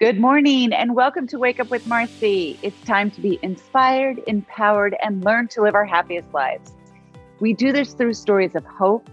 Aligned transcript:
Good 0.00 0.20
morning 0.20 0.72
and 0.72 0.94
welcome 0.94 1.26
to 1.26 1.40
Wake 1.40 1.58
Up 1.58 1.70
with 1.70 1.84
Marci. 1.86 2.56
It's 2.62 2.80
time 2.82 3.10
to 3.10 3.20
be 3.20 3.36
inspired, 3.42 4.22
empowered, 4.28 4.96
and 5.02 5.24
learn 5.24 5.48
to 5.48 5.62
live 5.62 5.74
our 5.74 5.84
happiest 5.84 6.32
lives. 6.32 6.70
We 7.40 7.52
do 7.52 7.72
this 7.72 7.94
through 7.94 8.14
stories 8.14 8.54
of 8.54 8.64
hope, 8.64 9.10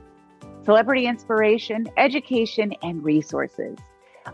celebrity 0.64 1.08
inspiration, 1.08 1.88
education, 1.98 2.76
and 2.84 3.04
resources. 3.04 3.80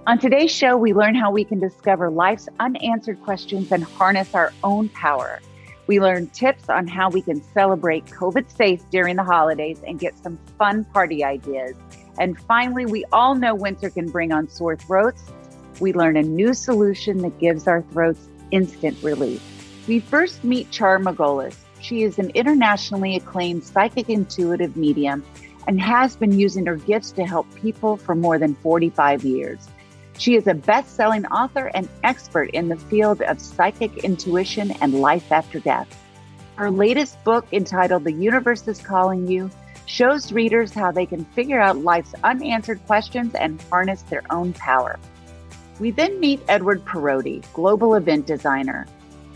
On 0.08 0.20
today's 0.20 0.52
show, 0.52 0.76
we 0.76 0.92
learn 0.92 1.16
how 1.16 1.32
we 1.32 1.46
can 1.46 1.58
discover 1.58 2.10
life's 2.10 2.50
unanswered 2.60 3.22
questions 3.24 3.72
and 3.72 3.86
harness 3.86 4.36
our 4.36 4.52
own 4.62 4.90
power. 4.90 5.40
We 5.88 6.02
learn 6.02 6.28
tips 6.32 6.68
on 6.68 6.86
how 6.86 7.10
we 7.10 7.22
can 7.22 7.42
celebrate 7.54 8.08
COVID 8.08 8.52
safe 8.52 8.84
during 8.90 9.16
the 9.16 9.24
holidays 9.24 9.82
and 9.88 9.98
get 9.98 10.18
some 10.18 10.38
fun 10.58 10.84
party 10.84 11.24
ideas. 11.24 11.78
And 12.20 12.38
finally, 12.38 12.86
we 12.86 13.06
all 13.14 13.36
know 13.36 13.56
winter 13.56 13.90
can 13.90 14.08
bring 14.08 14.34
on 14.34 14.50
sore 14.50 14.76
throats 14.76 15.32
we 15.82 15.94
learn 15.94 16.16
a 16.16 16.24
new 16.24 16.54
solution 16.54 17.18
that 17.20 17.40
gives 17.40 17.68
our 17.68 17.82
throats 17.92 18.30
instant 18.52 19.02
relief. 19.04 19.42
We 19.88 20.00
first 20.00 20.44
meet 20.44 20.72
Char 20.72 21.00
Margolis. 21.00 21.56
She 21.82 22.04
is 22.04 22.20
an 22.20 22.30
internationally 22.30 23.16
acclaimed 23.16 23.64
psychic 23.64 24.10
intuitive 24.10 24.78
medium 24.78 25.26
and 25.68 25.82
has 25.82 26.16
been 26.16 26.38
using 26.38 26.66
her 26.68 26.76
gifts 26.76 27.12
to 27.14 27.26
help 27.26 27.54
people 27.56 27.98
for 27.98 28.16
more 28.16 28.38
than 28.38 28.56
45 28.56 29.24
years. 29.24 29.68
She 30.18 30.36
is 30.36 30.46
a 30.46 30.54
best 30.54 30.96
selling 30.96 31.26
author 31.28 31.72
and 31.74 31.90
expert 32.04 32.52
in 32.52 32.70
the 32.70 32.76
field 32.78 33.22
of 33.24 33.42
psychic 33.42 34.04
intuition 34.04 34.72
and 34.82 35.02
life 35.02 35.32
after 35.32 35.60
death. 35.60 35.88
Her 36.58 36.70
latest 36.70 37.24
book, 37.24 37.48
entitled 37.52 38.04
The 38.04 38.14
Universe 38.14 38.68
is 38.68 38.80
Calling 38.80 39.28
You, 39.28 39.50
shows 39.88 40.32
readers 40.32 40.74
how 40.74 40.92
they 40.92 41.08
can 41.08 41.26
figure 41.26 41.60
out 41.60 41.78
life's 41.78 42.14
unanswered 42.24 42.86
questions 42.86 43.34
and 43.34 43.60
harness 43.64 44.04
their 44.04 44.24
own 44.30 44.54
power. 44.54 45.00
We 45.82 45.90
then 45.90 46.20
meet 46.20 46.40
Edward 46.48 46.86
Perotti, 46.86 47.44
global 47.54 47.96
event 47.96 48.28
designer. 48.28 48.86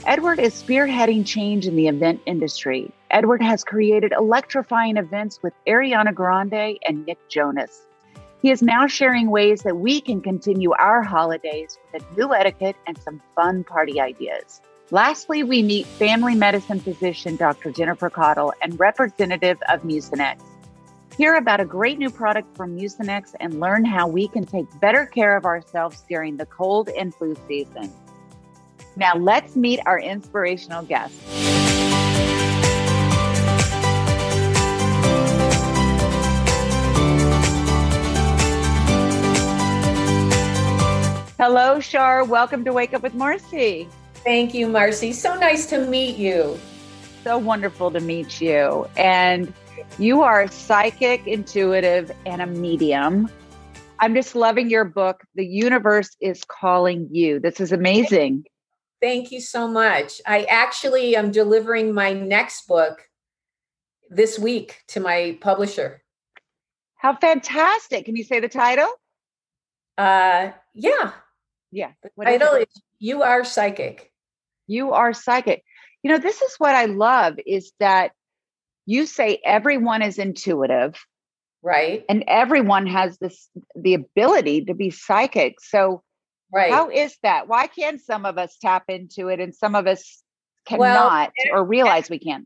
Edward 0.06 0.38
is 0.38 0.54
spearheading 0.54 1.26
change 1.26 1.66
in 1.66 1.76
the 1.76 1.88
event 1.88 2.22
industry. 2.28 2.92
Edward 3.10 3.42
has 3.42 3.64
created 3.64 4.14
electrifying 4.16 4.98
events 4.98 5.42
with 5.42 5.54
Ariana 5.66 6.14
Grande 6.14 6.78
and 6.88 7.04
Nick 7.08 7.18
Jonas. 7.30 7.88
He 8.44 8.52
is 8.52 8.62
now 8.62 8.86
sharing 8.86 9.32
ways 9.32 9.64
that 9.64 9.78
we 9.78 10.00
can 10.00 10.22
continue 10.22 10.72
our 10.74 11.02
holidays 11.02 11.80
with 11.92 12.04
a 12.04 12.16
new 12.16 12.32
etiquette 12.32 12.76
and 12.86 12.96
some 13.00 13.24
fun 13.36 13.64
party 13.64 14.00
ideas. 14.00 14.62
Lastly, 14.92 15.42
we 15.42 15.64
meet 15.64 15.88
family 15.88 16.36
medicine 16.36 16.80
physician 16.80 17.38
Dr. 17.38 17.72
Jennifer 17.72 18.12
Caudle 18.12 18.54
and 18.62 18.80
representative 18.80 19.58
of 19.68 19.82
Mucinex. 19.82 20.44
Hear 21.18 21.36
about 21.36 21.62
a 21.62 21.66
great 21.66 21.98
new 21.98 22.10
product 22.10 22.58
from 22.58 22.78
Mucinex 22.78 23.36
and 23.40 23.62
learn 23.62 23.86
how 23.86 24.06
we 24.06 24.28
can 24.28 24.44
take 24.44 24.66
better 24.82 25.06
care 25.06 25.38
of 25.38 25.46
ourselves 25.46 26.04
during 26.10 26.36
the 26.36 26.46
cold 26.46 26.90
and 26.90 27.16
flu 27.16 27.38
season. 27.48 27.90
Now, 28.98 29.16
let's 29.16 29.56
meet 29.56 29.80
our 29.86 29.98
inspirational 29.98 30.84
guest. 30.84 31.18
Hello, 41.38 41.80
Char. 41.80 42.26
Welcome 42.26 42.66
to 42.66 42.74
Wake 42.74 42.94
Up 42.94 43.04
with 43.04 43.14
Marci. 43.14 43.88
Thank 44.16 44.54
you, 44.54 44.68
Marci. 44.68 45.14
So 45.14 45.34
nice 45.36 45.66
to 45.68 45.78
meet 45.88 46.18
you. 46.18 46.60
So 47.24 47.38
wonderful 47.38 47.90
to 47.92 48.02
meet 48.02 48.42
you. 48.42 48.86
And 48.98 49.54
you 49.98 50.22
are 50.22 50.48
psychic, 50.48 51.26
intuitive, 51.28 52.12
and 52.26 52.42
a 52.42 52.46
medium. 52.46 53.30
I'm 54.00 54.14
just 54.14 54.36
loving 54.36 54.70
your 54.70 54.86
book. 54.86 55.24
The 55.36 55.46
universe 55.46 56.16
is 56.20 56.44
calling 56.44 57.08
you. 57.12 57.40
This 57.40 57.60
is 57.60 57.72
amazing. 57.72 58.46
Thank 59.02 59.32
you 59.32 59.40
so 59.40 59.68
much. 59.68 60.22
I 60.26 60.44
actually 60.46 61.16
am 61.16 61.32
delivering 61.32 61.94
my 61.94 62.14
next 62.14 62.68
book 62.68 63.08
this 64.10 64.38
week 64.38 64.84
to 64.88 65.00
my 65.00 65.38
publisher. 65.42 66.02
How 66.96 67.16
fantastic. 67.16 68.06
Can 68.06 68.16
you 68.16 68.24
say 68.24 68.40
the 68.40 68.50
title? 68.50 68.90
Uh 69.98 70.52
yeah. 70.74 71.12
Yeah. 71.72 71.92
The 72.04 72.10
title 72.24 72.54
is, 72.56 72.64
is 72.64 72.82
You 73.00 73.24
Are 73.24 73.44
Psychic. 73.44 74.12
You 74.68 74.92
are 74.92 75.14
psychic. 75.14 75.64
You 76.04 76.12
know, 76.12 76.18
this 76.18 76.42
is 76.42 76.56
what 76.58 76.76
I 76.76 76.86
love 76.86 77.36
is 77.46 77.72
that 77.80 78.12
you 78.86 79.06
say 79.06 79.40
everyone 79.44 80.02
is 80.02 80.18
intuitive. 80.18 80.96
Right. 81.62 82.06
And 82.08 82.24
everyone 82.28 82.86
has 82.88 83.18
this 83.18 83.50
the 83.76 83.96
ability 83.96 84.66
to 84.66 84.74
be 84.76 84.92
psychic. 84.92 85.60
So 85.60 86.04
right. 86.54 86.72
how 86.72 86.90
is 86.90 87.18
that? 87.24 87.48
Why 87.48 87.68
can 87.68 87.98
some 87.98 88.26
of 88.26 88.38
us 88.38 88.58
tap 88.62 88.84
into 88.88 89.30
it 89.30 89.40
and 89.40 89.54
some 89.54 89.74
of 89.74 89.88
us 89.88 90.22
cannot 90.68 91.32
well, 91.52 91.60
or 91.60 91.64
realize 91.64 92.10
we 92.10 92.20
can 92.20 92.46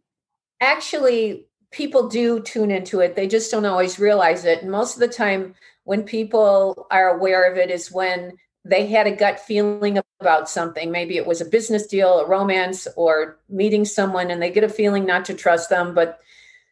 actually 0.61 1.45
people 1.71 2.09
do 2.09 2.41
tune 2.41 2.71
into 2.71 2.99
it. 2.99 3.15
They 3.15 3.27
just 3.27 3.51
don't 3.51 3.65
always 3.65 3.99
realize 3.99 4.45
it. 4.45 4.61
And 4.61 4.71
most 4.71 4.95
of 4.95 4.99
the 4.99 5.07
time 5.07 5.55
when 5.83 6.03
people 6.03 6.87
are 6.91 7.15
aware 7.15 7.49
of 7.49 7.57
it 7.57 7.69
is 7.69 7.91
when 7.91 8.33
they 8.65 8.87
had 8.87 9.07
a 9.07 9.15
gut 9.15 9.39
feeling 9.39 9.99
about 10.19 10.49
something. 10.49 10.91
Maybe 10.91 11.17
it 11.17 11.25
was 11.25 11.41
a 11.41 11.45
business 11.45 11.87
deal 11.87 12.19
a 12.19 12.27
romance 12.27 12.87
or 12.95 13.39
meeting 13.49 13.85
someone 13.85 14.31
and 14.31 14.41
they 14.41 14.51
get 14.51 14.63
a 14.63 14.69
feeling 14.69 15.05
not 15.05 15.25
to 15.25 15.33
trust 15.33 15.69
them 15.69 15.93
but 15.93 16.19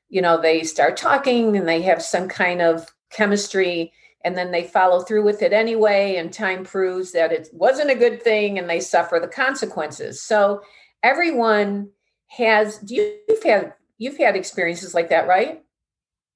you 0.09 0.21
know 0.21 0.39
they 0.39 0.63
start 0.63 0.97
talking 0.97 1.55
and 1.55 1.67
they 1.67 1.81
have 1.81 2.01
some 2.01 2.27
kind 2.27 2.61
of 2.61 2.93
chemistry 3.09 3.91
and 4.23 4.37
then 4.37 4.51
they 4.51 4.63
follow 4.63 5.01
through 5.01 5.23
with 5.23 5.41
it 5.41 5.53
anyway 5.53 6.17
and 6.17 6.33
time 6.33 6.63
proves 6.63 7.13
that 7.13 7.31
it 7.31 7.49
wasn't 7.53 7.89
a 7.89 7.95
good 7.95 8.21
thing 8.21 8.59
and 8.59 8.69
they 8.69 8.79
suffer 8.79 9.19
the 9.21 9.27
consequences. 9.27 10.21
So 10.21 10.61
everyone 11.03 11.89
has 12.27 12.77
do 12.79 12.95
you, 12.95 13.17
you've 13.29 13.43
had 13.43 13.73
you've 13.97 14.17
had 14.17 14.35
experiences 14.35 14.93
like 14.93 15.09
that 15.09 15.27
right? 15.27 15.63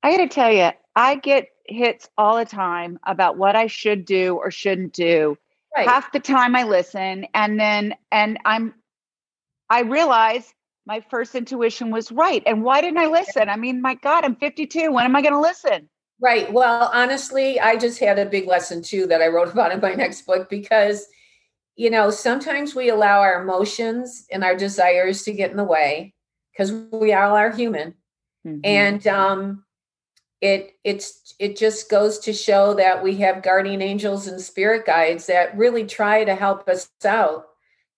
I 0.03 0.12
got 0.16 0.23
to 0.23 0.28
tell 0.29 0.51
you 0.51 0.72
i 0.95 1.16
get 1.16 1.47
hits 1.66 2.09
all 2.18 2.38
the 2.38 2.45
time 2.45 3.00
about 3.06 3.38
what 3.38 3.56
i 3.56 3.68
should 3.68 4.06
do 4.06 4.35
or 4.35 4.51
shouldn't 4.51 4.94
do 4.94 5.38
right. 5.75 5.87
half 5.87 6.11
the 6.11 6.19
time 6.19 6.55
i 6.55 6.63
listen 6.63 7.25
and 7.33 7.59
then 7.59 7.95
and 8.11 8.37
i'm 8.45 8.73
i 9.69 9.81
realize 9.81 10.53
my 10.85 11.01
first 11.09 11.35
intuition 11.35 11.91
was 11.91 12.11
right. 12.11 12.43
And 12.45 12.63
why 12.63 12.81
didn't 12.81 12.97
I 12.97 13.07
listen? 13.07 13.49
I 13.49 13.55
mean, 13.55 13.81
my 13.81 13.95
God, 13.95 14.25
I'm 14.25 14.35
52. 14.35 14.91
When 14.91 15.05
am 15.05 15.15
I 15.15 15.21
going 15.21 15.33
to 15.33 15.39
listen? 15.39 15.89
Right. 16.19 16.51
Well, 16.51 16.89
honestly, 16.93 17.59
I 17.59 17.77
just 17.77 17.99
had 17.99 18.19
a 18.19 18.25
big 18.25 18.47
lesson 18.47 18.81
too 18.81 19.07
that 19.07 19.21
I 19.21 19.27
wrote 19.27 19.49
about 19.53 19.71
in 19.71 19.79
my 19.79 19.93
next 19.93 20.25
book 20.25 20.49
because, 20.49 21.05
you 21.75 21.89
know, 21.89 22.09
sometimes 22.09 22.75
we 22.75 22.89
allow 22.89 23.21
our 23.21 23.41
emotions 23.41 24.25
and 24.31 24.43
our 24.43 24.55
desires 24.55 25.23
to 25.23 25.33
get 25.33 25.51
in 25.51 25.57
the 25.57 25.63
way 25.63 26.13
because 26.51 26.71
we 26.91 27.13
all 27.13 27.35
are 27.35 27.51
human. 27.51 27.95
Mm-hmm. 28.45 28.59
And 28.63 29.07
um, 29.07 29.63
it 30.41 30.74
it's 30.84 31.35
it 31.40 31.56
just 31.56 31.90
goes 31.90 32.19
to 32.19 32.34
show 32.34 32.74
that 32.74 33.03
we 33.03 33.16
have 33.18 33.44
guardian 33.44 33.81
angels 33.81 34.28
and 34.28 34.41
spirit 34.41 34.85
guides 34.85 35.28
that 35.28 35.56
really 35.56 35.85
try 35.85 36.24
to 36.24 36.35
help 36.35 36.68
us 36.68 36.90
out. 37.06 37.46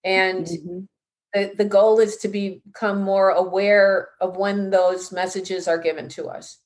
And 0.04 0.46
mm-hmm 0.46 0.80
the, 1.34 1.52
the 1.58 1.66
goal 1.66 2.00
is 2.00 2.18
to 2.18 2.28
become 2.28 3.02
more 3.02 3.30
aware 3.30 4.09
of 4.22 4.38
when 4.38 4.70
those 4.70 5.12
messages 5.12 5.68
are 5.68 5.78
given 5.78 6.08
to 6.09 6.28
us. 6.28 6.59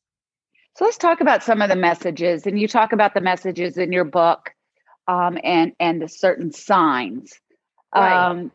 So 0.76 0.86
let's 0.86 0.98
talk 0.98 1.22
about 1.22 1.42
some 1.42 1.62
of 1.62 1.70
the 1.70 1.76
messages, 1.76 2.46
and 2.46 2.60
you 2.60 2.68
talk 2.68 2.92
about 2.92 3.14
the 3.14 3.22
messages 3.22 3.78
in 3.78 3.92
your 3.92 4.04
book, 4.04 4.52
um, 5.08 5.40
and 5.44 5.72
and 5.80 6.02
the 6.02 6.08
certain 6.08 6.52
signs. 6.52 7.34
Right. 7.96 8.30
Um, 8.30 8.52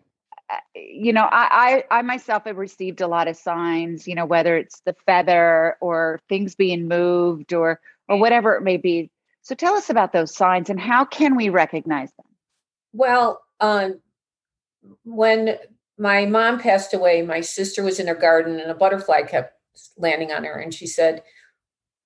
you 0.75 1.13
know, 1.13 1.29
I, 1.31 1.85
I 1.91 1.99
I 1.99 2.03
myself 2.03 2.45
have 2.47 2.57
received 2.57 3.01
a 3.01 3.07
lot 3.07 3.29
of 3.29 3.37
signs. 3.37 4.07
You 4.07 4.15
know, 4.15 4.27
whether 4.27 4.57
it's 4.57 4.81
the 4.81 4.95
feather 5.07 5.77
or 5.81 6.21
things 6.29 6.55
being 6.55 6.89
moved 6.89 7.53
or 7.53 7.81
or 8.09 8.19
whatever 8.19 8.55
it 8.55 8.63
may 8.63 8.77
be. 8.77 9.11
So 9.43 9.55
tell 9.55 9.75
us 9.75 9.91
about 9.91 10.13
those 10.13 10.35
signs 10.35 10.71
and 10.71 10.79
how 10.79 11.05
can 11.05 11.37
we 11.37 11.49
recognize 11.49 12.13
them? 12.13 12.27
Well, 12.93 13.43
um, 13.61 14.01
when 15.05 15.59
my 15.99 16.27
mom 16.27 16.59
passed 16.59 16.95
away. 16.95 17.23
My 17.23 17.41
sister 17.41 17.83
was 17.83 18.01
in 18.01 18.07
her 18.07 18.15
garden 18.15 18.59
and 18.59 18.71
a 18.71 18.75
butterfly 18.75 19.23
kept 19.23 19.55
landing 19.97 20.33
on 20.33 20.45
her. 20.45 20.59
And 20.59 20.73
she 20.73 20.87
said, 20.87 21.23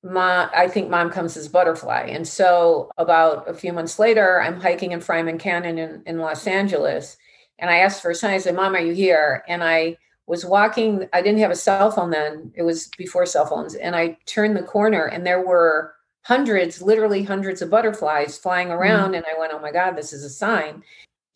Mom, 0.03 0.51
I 0.55 0.69
think 0.69 0.91
mom 0.91 1.11
comes 1.11 1.37
as 1.37 1.49
butterfly. 1.49 2.09
And 2.11 2.29
so 2.29 2.91
about 2.99 3.49
a 3.49 3.55
few 3.55 3.73
months 3.73 3.99
later, 3.99 4.41
I'm 4.41 4.61
hiking 4.61 4.93
in 4.93 5.01
Fryman 5.01 5.41
Canyon 5.41 5.79
in, 5.79 6.03
in 6.07 6.19
Los 6.19 6.47
Angeles. 6.47 7.17
And 7.59 7.71
I 7.71 7.79
asked 7.79 8.03
for 8.03 8.11
a 8.11 8.15
sign. 8.15 8.35
I 8.35 8.39
said, 8.39 8.55
Mom, 8.55 8.75
are 8.75 8.81
you 8.81 8.93
here? 8.93 9.45
And 9.49 9.65
I 9.65 9.97
was 10.27 10.45
walking, 10.45 11.09
I 11.13 11.23
didn't 11.23 11.41
have 11.41 11.51
a 11.51 11.57
cell 11.57 11.91
phone 11.91 12.11
then. 12.11 12.53
It 12.55 12.63
was 12.63 12.89
before 12.99 13.27
cell 13.27 13.47
phones. 13.47 13.75
And 13.75 13.95
I 13.95 14.19
turned 14.27 14.57
the 14.57 14.63
corner 14.63 15.07
and 15.07 15.25
there 15.25 15.45
were 15.45 15.95
hundreds, 16.23 16.83
literally 16.83 17.23
hundreds 17.23 17.63
of 17.63 17.71
butterflies 17.71 18.37
flying 18.37 18.71
around. 18.71 19.13
Mm-hmm. 19.13 19.15
And 19.15 19.25
I 19.27 19.39
went, 19.39 19.53
Oh 19.53 19.61
my 19.61 19.71
God, 19.73 19.93
this 19.93 20.13
is 20.13 20.25
a 20.25 20.31
sign 20.31 20.83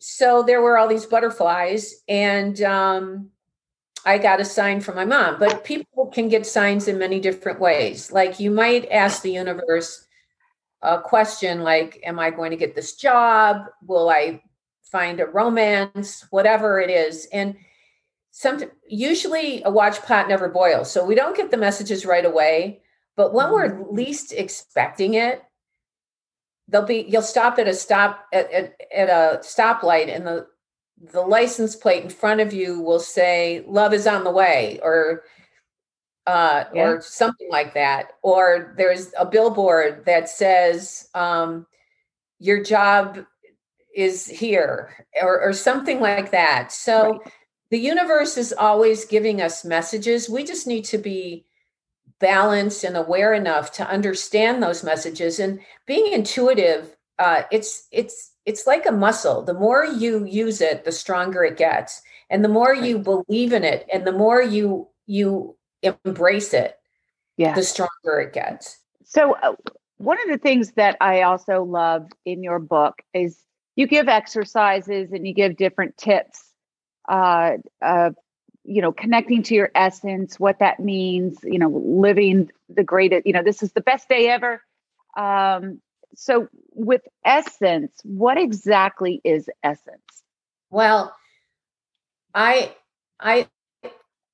so 0.03 0.41
there 0.41 0.63
were 0.63 0.79
all 0.79 0.87
these 0.87 1.05
butterflies 1.05 2.01
and 2.09 2.59
um, 2.63 3.29
i 4.03 4.17
got 4.17 4.41
a 4.41 4.45
sign 4.45 4.81
from 4.81 4.95
my 4.95 5.05
mom 5.05 5.37
but 5.37 5.63
people 5.63 6.07
can 6.07 6.27
get 6.27 6.45
signs 6.45 6.87
in 6.87 6.97
many 6.97 7.19
different 7.19 7.59
ways 7.59 8.11
like 8.11 8.39
you 8.39 8.49
might 8.49 8.89
ask 8.89 9.21
the 9.21 9.31
universe 9.31 10.07
a 10.81 10.99
question 10.99 11.61
like 11.61 12.01
am 12.03 12.17
i 12.17 12.31
going 12.31 12.49
to 12.49 12.57
get 12.57 12.73
this 12.73 12.95
job 12.95 13.67
will 13.85 14.09
i 14.09 14.41
find 14.91 15.19
a 15.19 15.25
romance, 15.25 16.25
whatever 16.29 16.79
it 16.79 16.89
is. 16.89 17.27
And 17.31 17.55
some 18.31 18.63
usually 18.87 19.61
a 19.63 19.71
watch 19.71 20.01
pot 20.01 20.27
never 20.27 20.49
boils. 20.49 20.91
So 20.91 21.05
we 21.05 21.15
don't 21.15 21.35
get 21.35 21.51
the 21.51 21.57
messages 21.57 22.05
right 22.05 22.25
away. 22.25 22.81
But 23.15 23.33
when 23.33 23.51
we're 23.51 23.69
mm-hmm. 23.69 23.95
least 23.95 24.33
expecting 24.33 25.15
it, 25.15 25.43
they'll 26.67 26.85
be 26.85 27.05
you'll 27.07 27.21
stop 27.21 27.59
at 27.59 27.67
a 27.67 27.73
stop 27.73 28.25
at, 28.31 28.51
at, 28.51 28.75
at 28.95 29.09
a 29.09 29.39
stoplight 29.39 30.13
and 30.13 30.25
the 30.25 30.47
the 31.11 31.21
license 31.21 31.75
plate 31.75 32.03
in 32.03 32.09
front 32.09 32.39
of 32.39 32.53
you 32.53 32.79
will 32.79 32.99
say 32.99 33.65
love 33.67 33.93
is 33.93 34.07
on 34.07 34.23
the 34.23 34.31
way 34.31 34.79
or 34.81 35.23
uh, 36.27 36.65
yeah. 36.73 36.83
or 36.83 37.01
something 37.01 37.47
like 37.49 37.73
that. 37.73 38.13
Or 38.21 38.73
there's 38.77 39.11
a 39.17 39.25
billboard 39.25 40.05
that 40.05 40.29
says, 40.29 41.09
um, 41.13 41.65
your 42.39 42.63
job 42.63 43.25
is 43.95 44.27
here, 44.27 45.05
or, 45.21 45.41
or 45.41 45.53
something 45.53 45.99
like 45.99 46.31
that. 46.31 46.71
So 46.71 47.11
right. 47.11 47.33
the 47.69 47.79
universe 47.79 48.37
is 48.37 48.53
always 48.53 49.05
giving 49.05 49.41
us 49.41 49.65
messages. 49.65 50.29
We 50.29 50.43
just 50.43 50.67
need 50.67 50.85
to 50.85 50.97
be 50.97 51.45
balanced 52.19 52.83
and 52.83 52.95
aware 52.95 53.33
enough 53.33 53.71
to 53.73 53.87
understand 53.87 54.61
those 54.61 54.83
messages 54.83 55.39
and 55.39 55.59
being 55.87 56.13
intuitive 56.13 56.95
uh, 57.17 57.43
it's 57.51 57.87
it's 57.91 58.31
it's 58.45 58.67
like 58.67 58.85
a 58.85 58.91
muscle 58.91 59.41
the 59.41 59.55
more 59.55 59.85
you 59.85 60.23
use 60.25 60.61
it 60.61 60.85
the 60.85 60.91
stronger 60.91 61.43
it 61.43 61.57
gets 61.57 62.03
and 62.29 62.43
the 62.43 62.49
more 62.49 62.73
right. 62.73 62.83
you 62.83 62.99
believe 62.99 63.53
in 63.53 63.63
it 63.63 63.87
and 63.91 64.05
the 64.05 64.11
more 64.11 64.41
you 64.41 64.87
you 65.07 65.55
embrace 65.83 66.53
it, 66.53 66.77
yeah. 67.37 67.53
the 67.53 67.63
stronger 67.63 68.19
it 68.21 68.33
gets. 68.33 68.79
So, 69.03 69.35
uh, 69.35 69.53
one 69.97 70.17
of 70.21 70.29
the 70.29 70.37
things 70.37 70.71
that 70.73 70.97
I 71.01 71.21
also 71.23 71.63
love 71.63 72.07
in 72.25 72.43
your 72.43 72.59
book 72.59 73.01
is 73.13 73.37
you 73.81 73.87
give 73.87 74.07
exercises 74.07 75.11
and 75.11 75.27
you 75.27 75.33
give 75.33 75.57
different 75.57 75.97
tips. 75.97 76.53
Uh, 77.09 77.57
uh, 77.81 78.11
you 78.63 78.79
know, 78.79 78.91
connecting 78.91 79.41
to 79.41 79.55
your 79.55 79.71
essence, 79.73 80.39
what 80.39 80.59
that 80.59 80.79
means. 80.79 81.39
You 81.43 81.57
know, 81.57 81.69
living 81.69 82.51
the 82.69 82.83
greatest. 82.83 83.25
You 83.25 83.33
know, 83.33 83.43
this 83.43 83.63
is 83.63 83.71
the 83.71 83.81
best 83.81 84.07
day 84.07 84.29
ever. 84.29 84.61
Um, 85.17 85.81
so, 86.15 86.47
with 86.73 87.01
essence, 87.25 87.91
what 88.03 88.37
exactly 88.37 89.19
is 89.23 89.49
essence? 89.63 90.23
Well, 90.69 91.15
I 92.35 92.75
I 93.19 93.47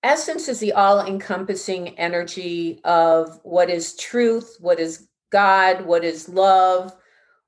essence 0.03 0.49
is 0.49 0.59
the 0.59 0.73
all 0.73 0.99
encompassing 0.99 1.97
energy 1.97 2.81
of 2.83 3.39
what 3.43 3.69
is 3.69 3.95
truth, 3.95 4.57
what 4.59 4.79
is 4.79 5.07
God, 5.31 5.85
what 5.85 6.03
is 6.03 6.27
love, 6.27 6.93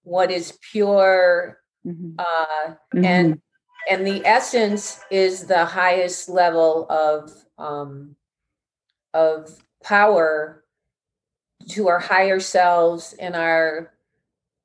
what 0.04 0.32
is 0.32 0.58
pure. 0.72 1.59
Mm-hmm. 1.86 2.12
Uh, 2.18 2.74
mm-hmm. 2.94 3.06
And 3.06 3.42
and 3.90 4.06
the 4.06 4.26
essence 4.26 5.02
is 5.10 5.46
the 5.46 5.66
highest 5.66 6.30
level 6.30 6.86
of 6.90 7.32
um, 7.58 8.16
of 9.14 9.58
power 9.84 10.64
to 11.70 11.88
our 11.88 12.00
higher 12.00 12.40
selves 12.40 13.14
and 13.20 13.36
our 13.36 13.94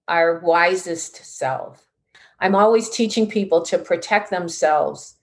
our 0.08 0.40
wisest 0.40 1.24
self. 1.24 1.86
I'm 2.40 2.54
always 2.54 2.90
teaching 2.90 3.28
people 3.28 3.62
to 3.62 3.78
protect 3.78 4.30
themselves 4.30 5.16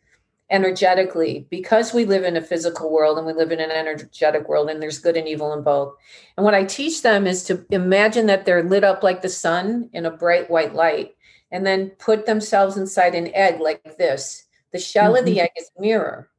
energetically 0.50 1.48
because 1.50 1.94
we 1.94 2.04
live 2.04 2.24
in 2.24 2.36
a 2.36 2.42
physical 2.42 2.92
world 2.92 3.18
and 3.18 3.26
we 3.26 3.34
live 3.34 3.52
in 3.52 3.60
an 3.60 3.72
energetic 3.72 4.50
world 4.50 4.70
and 4.70 4.82
there's 4.82 5.00
good 5.00 5.16
and 5.16 5.28
evil 5.28 5.54
in 5.54 5.64
both. 5.64 5.94
And 6.36 6.44
what 6.44 6.54
I 6.54 6.66
teach 6.66 7.04
them 7.04 7.26
is 7.26 7.44
to 7.44 7.66
imagine 7.70 8.26
that 8.26 8.46
they're 8.46 8.64
lit 8.64 8.84
up 8.84 9.02
like 9.02 9.22
the 9.22 9.30
sun 9.30 9.90
in 9.94 10.06
a 10.06 10.12
bright 10.12 10.50
white 10.50 10.74
light 10.74 11.16
and 11.52 11.66
then 11.66 11.90
put 11.92 12.26
themselves 12.26 12.78
inside 12.78 13.16
an 13.16 13.34
egg 13.34 13.60
like 13.60 13.98
this. 13.98 14.46
The 14.72 14.80
shell 14.80 15.14
mm-hmm. 15.14 15.20
of 15.20 15.26
the 15.26 15.32
mm-hmm. 15.32 15.42
egg 15.42 15.52
is 15.58 15.72
a 15.78 15.82
mirror. 15.82 16.30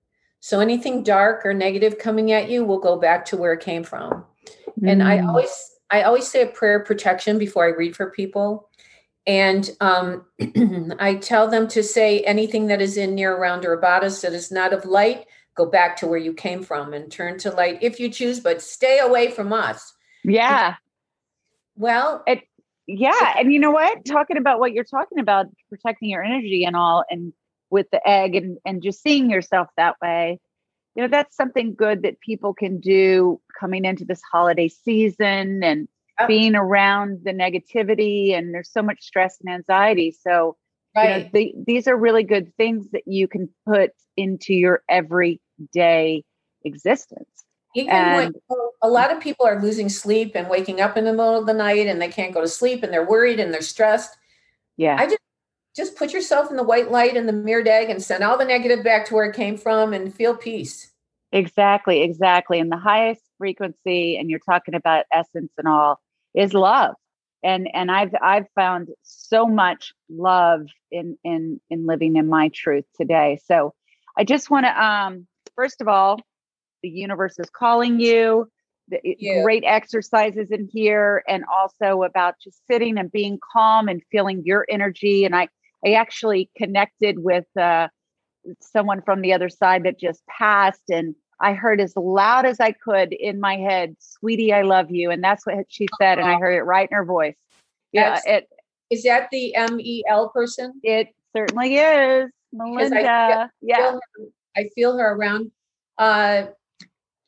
So 0.40 0.60
anything 0.60 1.02
dark 1.02 1.46
or 1.46 1.54
negative 1.54 1.98
coming 1.98 2.32
at 2.32 2.50
you 2.50 2.64
will 2.64 2.80
go 2.80 2.96
back 2.96 3.24
to 3.26 3.36
where 3.36 3.52
it 3.52 3.60
came 3.60 3.84
from. 3.84 4.10
Mm-hmm. 4.10 4.88
And 4.88 5.02
I 5.02 5.18
mm. 5.18 5.28
always 5.28 5.70
I 5.90 6.02
always 6.02 6.26
say 6.26 6.42
a 6.42 6.46
prayer 6.46 6.80
protection 6.80 7.38
before 7.38 7.64
I 7.64 7.68
read 7.68 7.94
for 7.94 8.10
people 8.10 8.70
and 9.26 9.70
um, 9.80 10.24
I 10.98 11.16
tell 11.16 11.48
them 11.48 11.68
to 11.68 11.82
say 11.82 12.20
anything 12.20 12.66
that 12.68 12.82
is 12.82 12.96
in, 12.96 13.14
near, 13.14 13.34
around, 13.34 13.64
or 13.64 13.72
about 13.72 14.04
us 14.04 14.22
that 14.22 14.32
is 14.32 14.50
not 14.50 14.72
of 14.72 14.84
light, 14.84 15.26
go 15.54 15.66
back 15.66 15.96
to 15.98 16.06
where 16.06 16.18
you 16.18 16.32
came 16.32 16.62
from 16.62 16.92
and 16.92 17.10
turn 17.10 17.38
to 17.38 17.50
light 17.50 17.78
if 17.82 18.00
you 18.00 18.08
choose, 18.08 18.40
but 18.40 18.62
stay 18.62 18.98
away 18.98 19.30
from 19.30 19.52
us. 19.52 19.94
Yeah. 20.24 20.76
Well, 21.76 22.22
it, 22.26 22.42
yeah. 22.92 23.34
And 23.38 23.52
you 23.52 23.58
know 23.58 23.70
what? 23.70 24.04
Talking 24.04 24.36
about 24.36 24.58
what 24.58 24.72
you're 24.72 24.84
talking 24.84 25.18
about, 25.18 25.46
protecting 25.68 26.10
your 26.10 26.22
energy 26.22 26.64
and 26.64 26.76
all, 26.76 27.04
and 27.10 27.32
with 27.70 27.86
the 27.90 28.06
egg 28.06 28.34
and, 28.34 28.58
and 28.64 28.82
just 28.82 29.02
seeing 29.02 29.30
yourself 29.30 29.68
that 29.76 29.96
way, 30.02 30.40
you 30.94 31.02
know, 31.02 31.08
that's 31.08 31.34
something 31.34 31.74
good 31.74 32.02
that 32.02 32.20
people 32.20 32.52
can 32.52 32.80
do 32.80 33.40
coming 33.58 33.84
into 33.84 34.04
this 34.04 34.20
holiday 34.30 34.68
season 34.68 35.62
and 35.62 35.88
being 36.28 36.54
around 36.54 37.20
the 37.24 37.32
negativity 37.32 38.32
and 38.36 38.54
there's 38.54 38.70
so 38.70 38.82
much 38.82 39.02
stress 39.02 39.38
and 39.44 39.52
anxiety 39.52 40.12
so 40.12 40.56
right. 40.94 41.16
you 41.16 41.24
know, 41.24 41.30
the, 41.32 41.54
these 41.66 41.88
are 41.88 41.96
really 41.96 42.22
good 42.22 42.54
things 42.56 42.86
that 42.92 43.02
you 43.06 43.26
can 43.26 43.48
put 43.66 43.90
into 44.16 44.54
your 44.54 44.82
everyday 44.88 46.22
existence 46.64 47.44
even 47.74 47.90
and, 47.90 48.16
when 48.16 48.62
a 48.82 48.88
lot 48.88 49.10
of 49.10 49.20
people 49.20 49.46
are 49.46 49.60
losing 49.60 49.88
sleep 49.88 50.32
and 50.34 50.48
waking 50.48 50.80
up 50.80 50.96
in 50.96 51.04
the 51.04 51.12
middle 51.12 51.38
of 51.38 51.46
the 51.46 51.54
night 51.54 51.86
and 51.86 52.00
they 52.00 52.08
can't 52.08 52.34
go 52.34 52.40
to 52.40 52.48
sleep 52.48 52.82
and 52.82 52.92
they're 52.92 53.06
worried 53.06 53.40
and 53.40 53.52
they're 53.52 53.62
stressed. 53.62 54.16
Yeah. 54.76 54.96
I 54.98 55.06
just 55.06 55.18
just 55.74 55.96
put 55.96 56.12
yourself 56.12 56.50
in 56.50 56.58
the 56.58 56.62
white 56.62 56.90
light 56.90 57.16
and 57.16 57.26
the 57.26 57.32
mirrored 57.32 57.66
egg 57.66 57.88
and 57.88 58.02
send 58.02 58.22
all 58.22 58.36
the 58.36 58.44
negative 58.44 58.84
back 58.84 59.06
to 59.06 59.14
where 59.14 59.24
it 59.24 59.34
came 59.34 59.56
from 59.56 59.94
and 59.94 60.14
feel 60.14 60.36
peace. 60.36 60.92
Exactly 61.32 62.02
exactly. 62.02 62.58
And 62.58 62.70
the 62.70 62.76
highest 62.76 63.22
frequency 63.38 64.18
and 64.18 64.28
you're 64.28 64.38
talking 64.38 64.74
about 64.74 65.06
essence 65.10 65.52
and 65.56 65.66
all 65.66 65.98
is 66.34 66.52
love. 66.52 66.94
And 67.42 67.68
and 67.72 67.90
i've 67.90 68.14
i've 68.22 68.46
found 68.54 68.88
so 69.02 69.46
much 69.46 69.94
love 70.10 70.66
in 70.90 71.16
in 71.24 71.60
in 71.70 71.86
living 71.86 72.16
in 72.16 72.28
my 72.28 72.48
truth 72.48 72.84
today. 72.94 73.40
So 73.46 73.72
i 74.16 74.24
just 74.24 74.50
want 74.50 74.66
to 74.66 74.84
um 74.84 75.26
first 75.56 75.80
of 75.80 75.88
all 75.88 76.20
the 76.82 76.88
universe 76.88 77.38
is 77.38 77.50
calling 77.50 78.00
you 78.00 78.48
the, 78.88 79.00
yeah. 79.02 79.42
great 79.42 79.64
exercises 79.64 80.50
in 80.50 80.68
here 80.72 81.22
and 81.28 81.44
also 81.52 82.02
about 82.02 82.34
just 82.42 82.60
sitting 82.66 82.98
and 82.98 83.10
being 83.12 83.38
calm 83.52 83.88
and 83.88 84.02
feeling 84.10 84.42
your 84.44 84.66
energy 84.68 85.24
and 85.24 85.36
i 85.36 85.48
i 85.86 85.92
actually 85.92 86.50
connected 86.56 87.22
with 87.22 87.46
uh 87.56 87.88
someone 88.60 89.00
from 89.02 89.20
the 89.20 89.32
other 89.32 89.48
side 89.48 89.84
that 89.84 89.98
just 89.98 90.22
passed 90.26 90.90
and 90.90 91.14
I 91.42 91.54
heard 91.54 91.80
as 91.80 91.96
loud 91.96 92.46
as 92.46 92.60
I 92.60 92.70
could 92.70 93.12
in 93.12 93.40
my 93.40 93.56
head, 93.56 93.96
"Sweetie, 93.98 94.52
I 94.52 94.62
love 94.62 94.92
you," 94.92 95.10
and 95.10 95.22
that's 95.22 95.44
what 95.44 95.66
she 95.68 95.88
said, 96.00 96.20
and 96.20 96.28
I 96.28 96.38
heard 96.38 96.54
it 96.54 96.62
right 96.62 96.88
in 96.88 96.96
her 96.96 97.04
voice. 97.04 97.34
Yeah, 97.90 98.20
it 98.24 98.48
is 98.90 99.02
that 99.02 99.28
the 99.32 99.54
M 99.56 99.80
E 99.80 100.04
L 100.08 100.28
person. 100.28 100.80
It 100.84 101.08
certainly 101.36 101.76
is, 101.76 102.30
Melinda. 102.52 102.96
I 102.96 103.32
feel, 103.32 103.48
yeah, 103.60 103.98
I 104.56 104.68
feel 104.74 104.96
her 104.96 105.14
around. 105.14 105.50
Uh, 105.98 106.44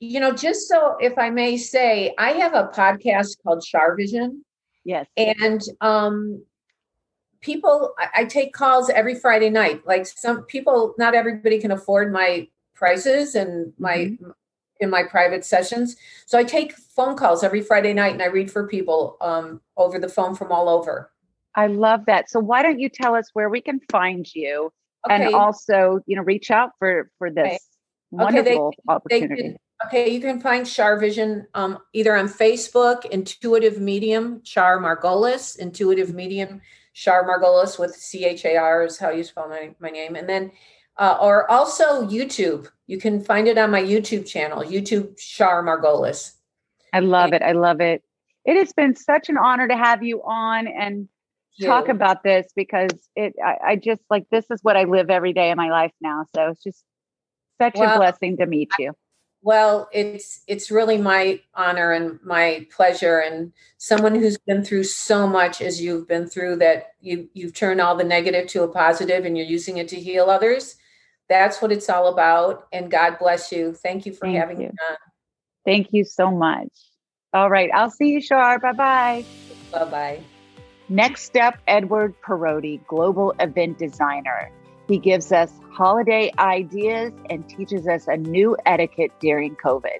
you 0.04 0.20
know, 0.20 0.32
just 0.32 0.68
so 0.68 0.96
if 1.00 1.18
I 1.18 1.30
may 1.30 1.56
say, 1.56 2.14
I 2.18 2.32
have 2.32 2.54
a 2.54 2.70
podcast 2.74 3.42
called 3.42 3.62
Char 3.64 3.96
Vision. 3.96 4.44
Yes, 4.84 5.06
and 5.16 5.62
um, 5.80 6.44
people, 7.40 7.94
I, 7.98 8.22
I 8.22 8.24
take 8.24 8.52
calls 8.52 8.90
every 8.90 9.14
Friday 9.14 9.50
night. 9.50 9.86
Like 9.86 10.06
some 10.06 10.42
people, 10.44 10.94
not 10.98 11.14
everybody 11.14 11.58
can 11.58 11.70
afford 11.70 12.12
my 12.12 12.48
prices 12.74 13.34
and 13.34 13.72
my 13.78 13.96
mm-hmm. 13.96 14.30
in 14.80 14.90
my 14.90 15.02
private 15.04 15.44
sessions. 15.44 15.96
So 16.26 16.38
I 16.38 16.44
take 16.44 16.74
phone 16.74 17.16
calls 17.16 17.44
every 17.44 17.62
Friday 17.62 17.94
night 17.94 18.12
and 18.12 18.22
I 18.22 18.26
read 18.26 18.50
for 18.50 18.66
people 18.66 19.16
um, 19.20 19.60
over 19.76 19.98
the 19.98 20.08
phone 20.08 20.34
from 20.34 20.52
all 20.52 20.68
over. 20.68 21.10
I 21.54 21.68
love 21.68 22.06
that. 22.06 22.28
So 22.30 22.40
why 22.40 22.62
don't 22.62 22.80
you 22.80 22.88
tell 22.88 23.14
us 23.14 23.30
where 23.32 23.48
we 23.48 23.60
can 23.60 23.80
find 23.90 24.26
you 24.34 24.72
okay. 25.06 25.24
and 25.24 25.34
also, 25.34 26.00
you 26.06 26.16
know, 26.16 26.22
reach 26.22 26.50
out 26.50 26.70
for 26.78 27.10
for 27.18 27.30
this 27.30 27.46
okay. 27.46 27.58
wonderful 28.10 28.66
okay, 28.66 28.76
they, 28.86 28.92
opportunity. 28.92 29.34
They 29.34 29.48
can, 29.48 29.56
okay, 29.86 30.10
you 30.10 30.20
can 30.20 30.40
find 30.40 30.66
Char 30.66 30.98
Vision 30.98 31.46
um, 31.54 31.78
either 31.92 32.16
on 32.16 32.28
Facebook, 32.28 33.04
Intuitive 33.06 33.80
Medium, 33.80 34.42
Char 34.42 34.78
Margolis, 34.78 35.58
Intuitive 35.58 36.14
Medium, 36.14 36.60
Char 36.92 37.24
Margolis 37.24 37.78
with 37.78 37.94
C 37.94 38.24
H 38.24 38.44
A 38.44 38.56
R 38.56 38.84
is 38.84 38.98
how 38.98 39.10
you 39.10 39.24
spell 39.24 39.48
my, 39.48 39.74
my 39.80 39.90
name. 39.90 40.16
And 40.16 40.28
then 40.28 40.52
uh, 40.96 41.18
or 41.20 41.50
also 41.50 42.06
YouTube. 42.06 42.68
You 42.86 42.98
can 42.98 43.22
find 43.22 43.48
it 43.48 43.58
on 43.58 43.70
my 43.70 43.82
YouTube 43.82 44.26
channel, 44.26 44.62
YouTube 44.62 45.18
Char 45.18 45.62
Margolis. 45.62 46.34
I 46.92 47.00
love 47.00 47.32
and, 47.32 47.36
it. 47.36 47.42
I 47.42 47.52
love 47.52 47.80
it. 47.80 48.02
It 48.44 48.56
has 48.56 48.72
been 48.72 48.94
such 48.94 49.28
an 49.28 49.38
honor 49.38 49.66
to 49.66 49.76
have 49.76 50.02
you 50.02 50.22
on 50.22 50.68
and 50.68 51.08
talk 51.62 51.88
about 51.88 52.22
this 52.22 52.46
because 52.56 52.90
it 53.14 53.34
I, 53.42 53.56
I, 53.64 53.76
just 53.76 54.02
like 54.10 54.26
this 54.30 54.44
is 54.50 54.58
what 54.62 54.76
I 54.76 54.84
live 54.84 55.08
every 55.08 55.32
day 55.32 55.50
in 55.50 55.56
my 55.56 55.70
life 55.70 55.92
now. 56.00 56.26
So 56.34 56.48
it's 56.48 56.62
just 56.62 56.84
such 57.60 57.76
well, 57.76 57.94
a 57.94 57.96
blessing 57.96 58.36
to 58.38 58.46
meet 58.46 58.70
you. 58.78 58.92
Well, 59.44 59.90
it's 59.92 60.40
it's 60.46 60.70
really 60.70 60.96
my 60.96 61.38
honor 61.54 61.92
and 61.92 62.18
my 62.24 62.66
pleasure, 62.74 63.18
and 63.18 63.52
someone 63.76 64.14
who's 64.14 64.38
been 64.38 64.64
through 64.64 64.84
so 64.84 65.26
much 65.26 65.60
as 65.60 65.82
you've 65.82 66.08
been 66.08 66.26
through 66.26 66.56
that 66.56 66.94
you 67.02 67.28
you've 67.34 67.52
turned 67.52 67.78
all 67.78 67.94
the 67.94 68.04
negative 68.04 68.48
to 68.48 68.62
a 68.62 68.68
positive, 68.68 69.26
and 69.26 69.36
you're 69.36 69.46
using 69.46 69.76
it 69.76 69.88
to 69.88 70.00
heal 70.00 70.30
others. 70.30 70.76
That's 71.28 71.60
what 71.60 71.72
it's 71.72 71.90
all 71.90 72.08
about. 72.08 72.68
And 72.72 72.90
God 72.90 73.18
bless 73.18 73.52
you. 73.52 73.74
Thank 73.74 74.06
you 74.06 74.14
for 74.14 74.26
Thank 74.26 74.38
having 74.38 74.62
you. 74.62 74.68
me 74.68 74.78
on. 74.90 74.96
Thank 75.66 75.88
you 75.92 76.04
so 76.04 76.30
much. 76.30 76.68
All 77.34 77.50
right, 77.50 77.68
I'll 77.74 77.90
see 77.90 78.12
you, 78.12 78.22
Char. 78.22 78.58
Bye 78.58 78.72
bye. 78.72 79.24
Bye 79.70 79.84
bye. 79.84 80.20
Next 80.88 81.36
up, 81.36 81.58
Edward 81.66 82.14
Perotti, 82.22 82.80
global 82.86 83.34
event 83.40 83.78
designer. 83.78 84.50
He 84.86 84.98
gives 84.98 85.32
us 85.32 85.50
holiday 85.72 86.30
ideas 86.38 87.12
and 87.30 87.48
teaches 87.48 87.88
us 87.88 88.06
a 88.06 88.18
new 88.18 88.56
etiquette 88.66 89.12
during 89.18 89.56
COVID. 89.56 89.98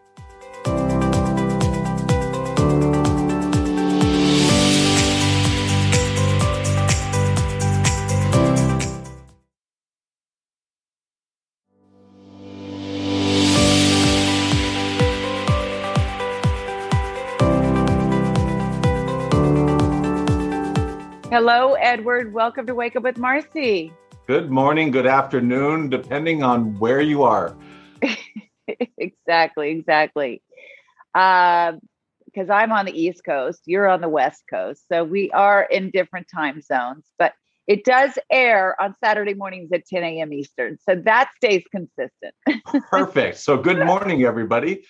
Hello, 21.30 21.72
Edward. 21.74 22.32
Welcome 22.32 22.66
to 22.66 22.74
Wake 22.74 22.96
Up 22.96 23.02
with 23.02 23.16
Marci. 23.16 23.92
Good 24.26 24.50
morning, 24.50 24.90
good 24.90 25.06
afternoon, 25.06 25.90
depending 25.90 26.42
on 26.42 26.78
where 26.78 27.02
you 27.02 27.24
are. 27.24 27.54
exactly, 28.96 29.68
exactly. 29.72 30.42
Because 31.12 32.48
uh, 32.48 32.54
I'm 32.54 32.72
on 32.72 32.86
the 32.86 32.98
East 32.98 33.22
Coast, 33.22 33.60
you're 33.66 33.86
on 33.86 34.00
the 34.00 34.08
West 34.08 34.44
Coast. 34.48 34.84
So 34.90 35.04
we 35.04 35.30
are 35.32 35.64
in 35.64 35.90
different 35.90 36.28
time 36.34 36.62
zones, 36.62 37.04
but 37.18 37.34
it 37.66 37.84
does 37.84 38.18
air 38.30 38.80
on 38.80 38.94
Saturday 39.04 39.34
mornings 39.34 39.68
at 39.74 39.84
10 39.86 40.02
a.m. 40.02 40.32
Eastern. 40.32 40.78
So 40.88 40.94
that 41.04 41.30
stays 41.36 41.62
consistent. 41.70 42.34
Perfect. 42.88 43.36
So 43.36 43.58
good 43.58 43.84
morning, 43.84 44.24
everybody. 44.24 44.86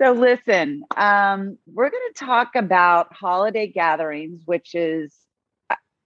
So 0.00 0.12
listen, 0.12 0.82
um, 0.96 1.58
we're 1.70 1.90
going 1.90 2.12
to 2.14 2.24
talk 2.24 2.54
about 2.54 3.14
holiday 3.14 3.66
gatherings, 3.66 4.40
which 4.46 4.74
is, 4.74 5.14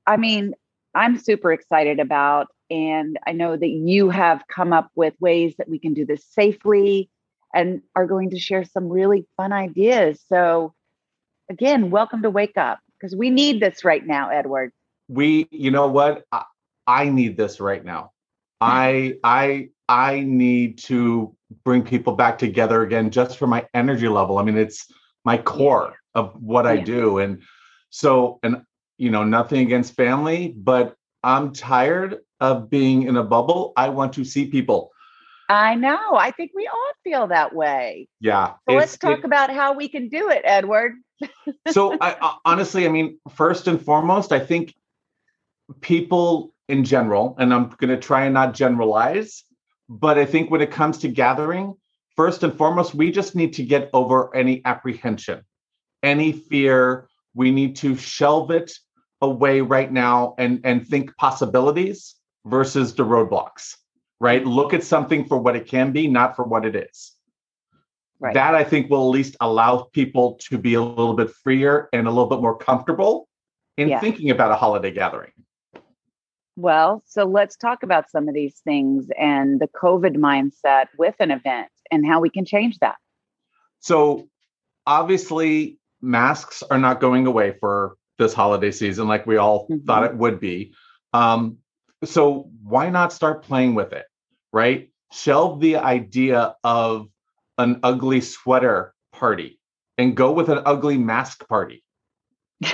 I 0.05 0.17
mean, 0.17 0.55
I'm 0.95 1.19
super 1.19 1.53
excited 1.53 2.01
about. 2.01 2.49
And 2.71 3.19
I 3.27 3.33
know 3.33 3.57
that 3.57 3.69
you 3.69 4.11
have 4.11 4.43
come 4.49 4.73
up 4.73 4.91
with 4.95 5.15
ways 5.21 5.55
that 5.59 5.69
we 5.69 5.79
can 5.79 5.95
do 5.95 6.05
this 6.05 6.25
safely 6.25 7.11
and 7.55 7.83
are 7.97 8.07
going 8.07 8.31
to 8.31 8.39
share 8.39 8.65
some 8.65 8.89
really 8.89 9.27
fun 9.37 9.53
ideas. 9.53 10.23
So, 10.29 10.75
again, 11.49 11.91
welcome 11.91 12.23
to 12.23 12.31
Wake 12.31 12.57
Up 12.57 12.79
because 12.99 13.17
we 13.17 13.31
need 13.31 13.61
this 13.61 13.85
right 13.85 14.07
now, 14.07 14.31
Edward. 14.31 14.73
We, 15.09 15.49
you 15.51 15.71
know 15.71 15.89
what? 15.89 16.25
I, 16.31 16.45
I 16.87 17.09
need 17.09 17.37
this 17.37 17.61
right 17.61 17.85
now. 17.85 18.13
I, 18.61 19.15
I, 19.25 19.71
I 19.89 20.21
need 20.21 20.79
to 20.79 21.35
bring 21.65 21.83
people 21.83 22.15
back 22.15 22.39
together 22.39 22.83
again 22.83 23.11
just 23.11 23.39
for 23.39 23.47
my 23.47 23.67
energy 23.75 24.07
level. 24.07 24.39
I 24.39 24.45
mean, 24.45 24.57
it's 24.57 24.87
my 25.25 25.39
core 25.39 25.95
of 26.15 26.33
what 26.41 26.65
yeah. 26.65 26.73
I 26.73 26.77
do. 26.79 27.19
And 27.19 27.43
so, 27.91 28.39
and 28.43 28.63
you 29.01 29.11
know, 29.11 29.25
nothing 29.25 29.61
against 29.63 29.95
family, 29.95 30.55
but 30.55 30.95
I'm 31.25 31.55
tired 31.55 32.19
of 32.39 32.69
being 32.69 33.05
in 33.05 33.17
a 33.17 33.25
bubble. 33.25 33.73
I 33.75 33.89
want 33.89 34.13
to 34.13 34.25
see 34.27 34.45
people. 34.45 34.91
I 35.49 35.75
know. 35.75 36.17
I 36.17 36.31
think 36.33 36.51
we 36.55 36.69
all 36.69 36.93
feel 37.03 37.27
that 37.29 37.55
way. 37.55 38.09
Yeah. 38.21 38.53
So 38.69 38.77
let's 38.77 38.99
talk 38.99 39.21
it, 39.21 39.25
about 39.25 39.51
how 39.51 39.73
we 39.73 39.89
can 39.89 40.11
do 40.11 40.29
it, 40.29 40.43
Edward. 40.45 40.97
so, 41.71 41.97
I, 42.01 42.37
honestly, 42.45 42.85
I 42.85 42.91
mean, 42.91 43.19
first 43.35 43.69
and 43.69 43.83
foremost, 43.83 44.33
I 44.33 44.39
think 44.39 44.75
people 45.81 46.53
in 46.69 46.85
general, 46.85 47.37
and 47.39 47.55
I'm 47.55 47.71
going 47.71 47.89
to 47.89 47.99
try 47.99 48.27
and 48.27 48.35
not 48.35 48.53
generalize, 48.53 49.45
but 49.89 50.19
I 50.19 50.27
think 50.27 50.51
when 50.51 50.61
it 50.61 50.71
comes 50.71 50.99
to 50.99 51.09
gathering, 51.09 51.75
first 52.17 52.43
and 52.43 52.55
foremost, 52.55 52.95
we 52.95 53.11
just 53.11 53.35
need 53.35 53.55
to 53.55 53.65
get 53.65 53.89
over 53.95 54.37
any 54.37 54.61
apprehension, 54.67 55.41
any 56.03 56.33
fear. 56.33 57.09
We 57.33 57.51
need 57.51 57.77
to 57.77 57.97
shelve 57.97 58.51
it 58.51 58.73
away 59.21 59.61
right 59.61 59.93
now 59.93 60.35
and 60.39 60.61
and 60.65 60.87
think 60.87 61.17
possibilities 61.17 62.15
versus 62.47 62.95
the 62.95 63.05
roadblocks 63.05 63.77
right 64.21 64.45
look 64.47 64.73
at 64.73 64.83
something 64.83 65.27
for 65.27 65.39
what 65.39 65.57
it 65.57 65.67
can 65.67 65.93
be 65.93 66.07
not 66.07 66.37
for 66.37 66.45
what 66.45 66.65
it 66.65 66.75
is 66.75 67.13
right. 68.19 68.35
that 68.35 68.55
i 68.55 68.65
think 68.65 68.89
will 68.89 69.09
at 69.09 69.11
least 69.11 69.37
allow 69.41 69.89
people 69.93 70.39
to 70.41 70.57
be 70.57 70.75
a 70.75 70.83
little 70.83 71.15
bit 71.15 71.31
freer 71.31 71.89
and 71.93 72.07
a 72.07 72.11
little 72.11 72.29
bit 72.29 72.41
more 72.41 72.57
comfortable 72.57 73.29
in 73.77 73.89
yeah. 73.89 74.01
thinking 74.01 74.31
about 74.31 74.51
a 74.51 74.57
holiday 74.57 74.91
gathering 74.91 75.33
well 76.57 77.03
so 77.07 77.25
let's 77.25 77.57
talk 77.57 77.83
about 77.83 78.11
some 78.11 78.27
of 78.27 78.35
these 78.35 78.61
things 78.65 79.09
and 79.19 79.61
the 79.61 79.69
covid 79.69 80.17
mindset 80.17 80.87
with 80.99 81.15
an 81.21 81.31
event 81.31 81.69
and 81.91 82.07
how 82.07 82.21
we 82.21 82.31
can 82.31 82.47
change 82.47 82.79
that 82.79 82.97
so 83.81 84.27
obviously 84.87 85.79
masks 86.01 86.63
are 86.71 86.79
not 86.79 87.01
going 87.01 87.27
away 87.27 87.55
for 87.61 87.97
this 88.21 88.33
holiday 88.33 88.71
season 88.71 89.09
like 89.09 89.27
we 89.27 89.37
all 89.37 89.65
mm-hmm. 89.65 89.85
thought 89.85 90.05
it 90.05 90.17
would 90.17 90.39
be. 90.39 90.73
Um, 91.13 91.59
so 92.05 92.51
why 92.63 92.89
not 92.91 93.13
start 93.13 93.43
playing 93.43 93.75
with 93.75 93.93
it, 93.93 94.07
right? 94.53 94.91
Shelve 95.11 95.61
the 95.61 95.77
idea 95.77 96.55
of 96.63 97.09
an 97.59 97.81
ugly 97.83 98.21
sweater 98.21 98.95
party 99.13 99.59
and 99.99 100.17
go 100.17 100.31
with 100.33 100.49
an 100.49 100.61
ugly 100.65 100.99
mask 100.99 101.49
party. 101.49 101.83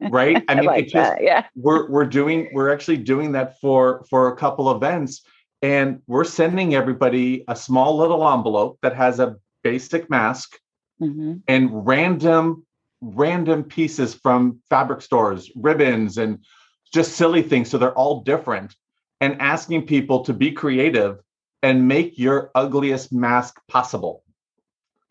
right? 0.00 0.42
I 0.48 0.54
mean, 0.54 0.68
I 0.68 0.72
like 0.72 0.84
just, 0.84 0.94
that, 0.94 1.22
yeah. 1.22 1.46
we're 1.56 1.90
we're 1.90 2.04
doing 2.04 2.50
we're 2.52 2.72
actually 2.72 2.98
doing 2.98 3.32
that 3.32 3.58
for 3.58 4.04
for 4.10 4.28
a 4.28 4.36
couple 4.36 4.70
events, 4.70 5.22
and 5.62 6.00
we're 6.06 6.24
sending 6.24 6.74
everybody 6.74 7.44
a 7.48 7.56
small 7.56 7.96
little 7.96 8.26
envelope 8.28 8.78
that 8.82 8.94
has 8.94 9.18
a 9.18 9.36
basic 9.62 10.10
mask 10.10 10.58
mm-hmm. 11.00 11.36
and 11.48 11.86
random 11.86 12.66
random 13.04 13.64
pieces 13.64 14.14
from 14.14 14.60
fabric 14.70 15.02
stores, 15.02 15.50
ribbons, 15.54 16.18
and 16.18 16.38
just 16.92 17.12
silly 17.12 17.42
things. 17.42 17.70
So 17.70 17.78
they're 17.78 17.92
all 17.92 18.22
different. 18.22 18.74
And 19.20 19.40
asking 19.40 19.86
people 19.86 20.24
to 20.24 20.32
be 20.32 20.52
creative 20.52 21.20
and 21.62 21.88
make 21.88 22.18
your 22.18 22.50
ugliest 22.54 23.12
mask 23.12 23.60
possible. 23.68 24.22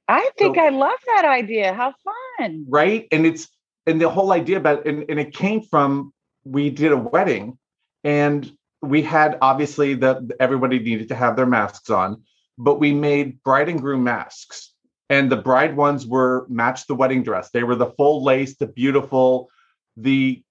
I 0.07 0.29
think 0.37 0.55
so, 0.55 0.61
I 0.61 0.69
love 0.69 0.99
that 1.07 1.25
idea. 1.25 1.73
How 1.73 1.93
fun. 2.39 2.65
Right. 2.67 3.07
And 3.11 3.25
it's, 3.25 3.47
and 3.87 3.99
the 3.99 4.09
whole 4.09 4.31
idea 4.33 4.57
about, 4.57 4.85
and, 4.85 5.05
and 5.09 5.19
it 5.19 5.33
came 5.33 5.61
from, 5.61 6.13
we 6.43 6.69
did 6.69 6.91
a 6.91 6.97
wedding 6.97 7.57
and 8.03 8.51
we 8.81 9.01
had 9.01 9.37
obviously 9.41 9.93
that 9.95 10.17
everybody 10.39 10.77
needed 10.79 11.07
to 11.07 11.15
have 11.15 11.35
their 11.35 11.45
masks 11.45 11.89
on, 11.89 12.21
but 12.57 12.79
we 12.79 12.93
made 12.93 13.41
bride 13.43 13.69
and 13.69 13.81
groom 13.81 14.03
masks 14.03 14.72
and 15.09 15.31
the 15.31 15.37
bride 15.37 15.75
ones 15.75 16.07
were 16.07 16.45
matched 16.49 16.87
the 16.87 16.95
wedding 16.95 17.23
dress. 17.23 17.49
They 17.51 17.63
were 17.63 17.75
the 17.75 17.91
full 17.91 18.23
lace, 18.23 18.55
the 18.55 18.67
beautiful. 18.67 19.49
The 19.97 20.43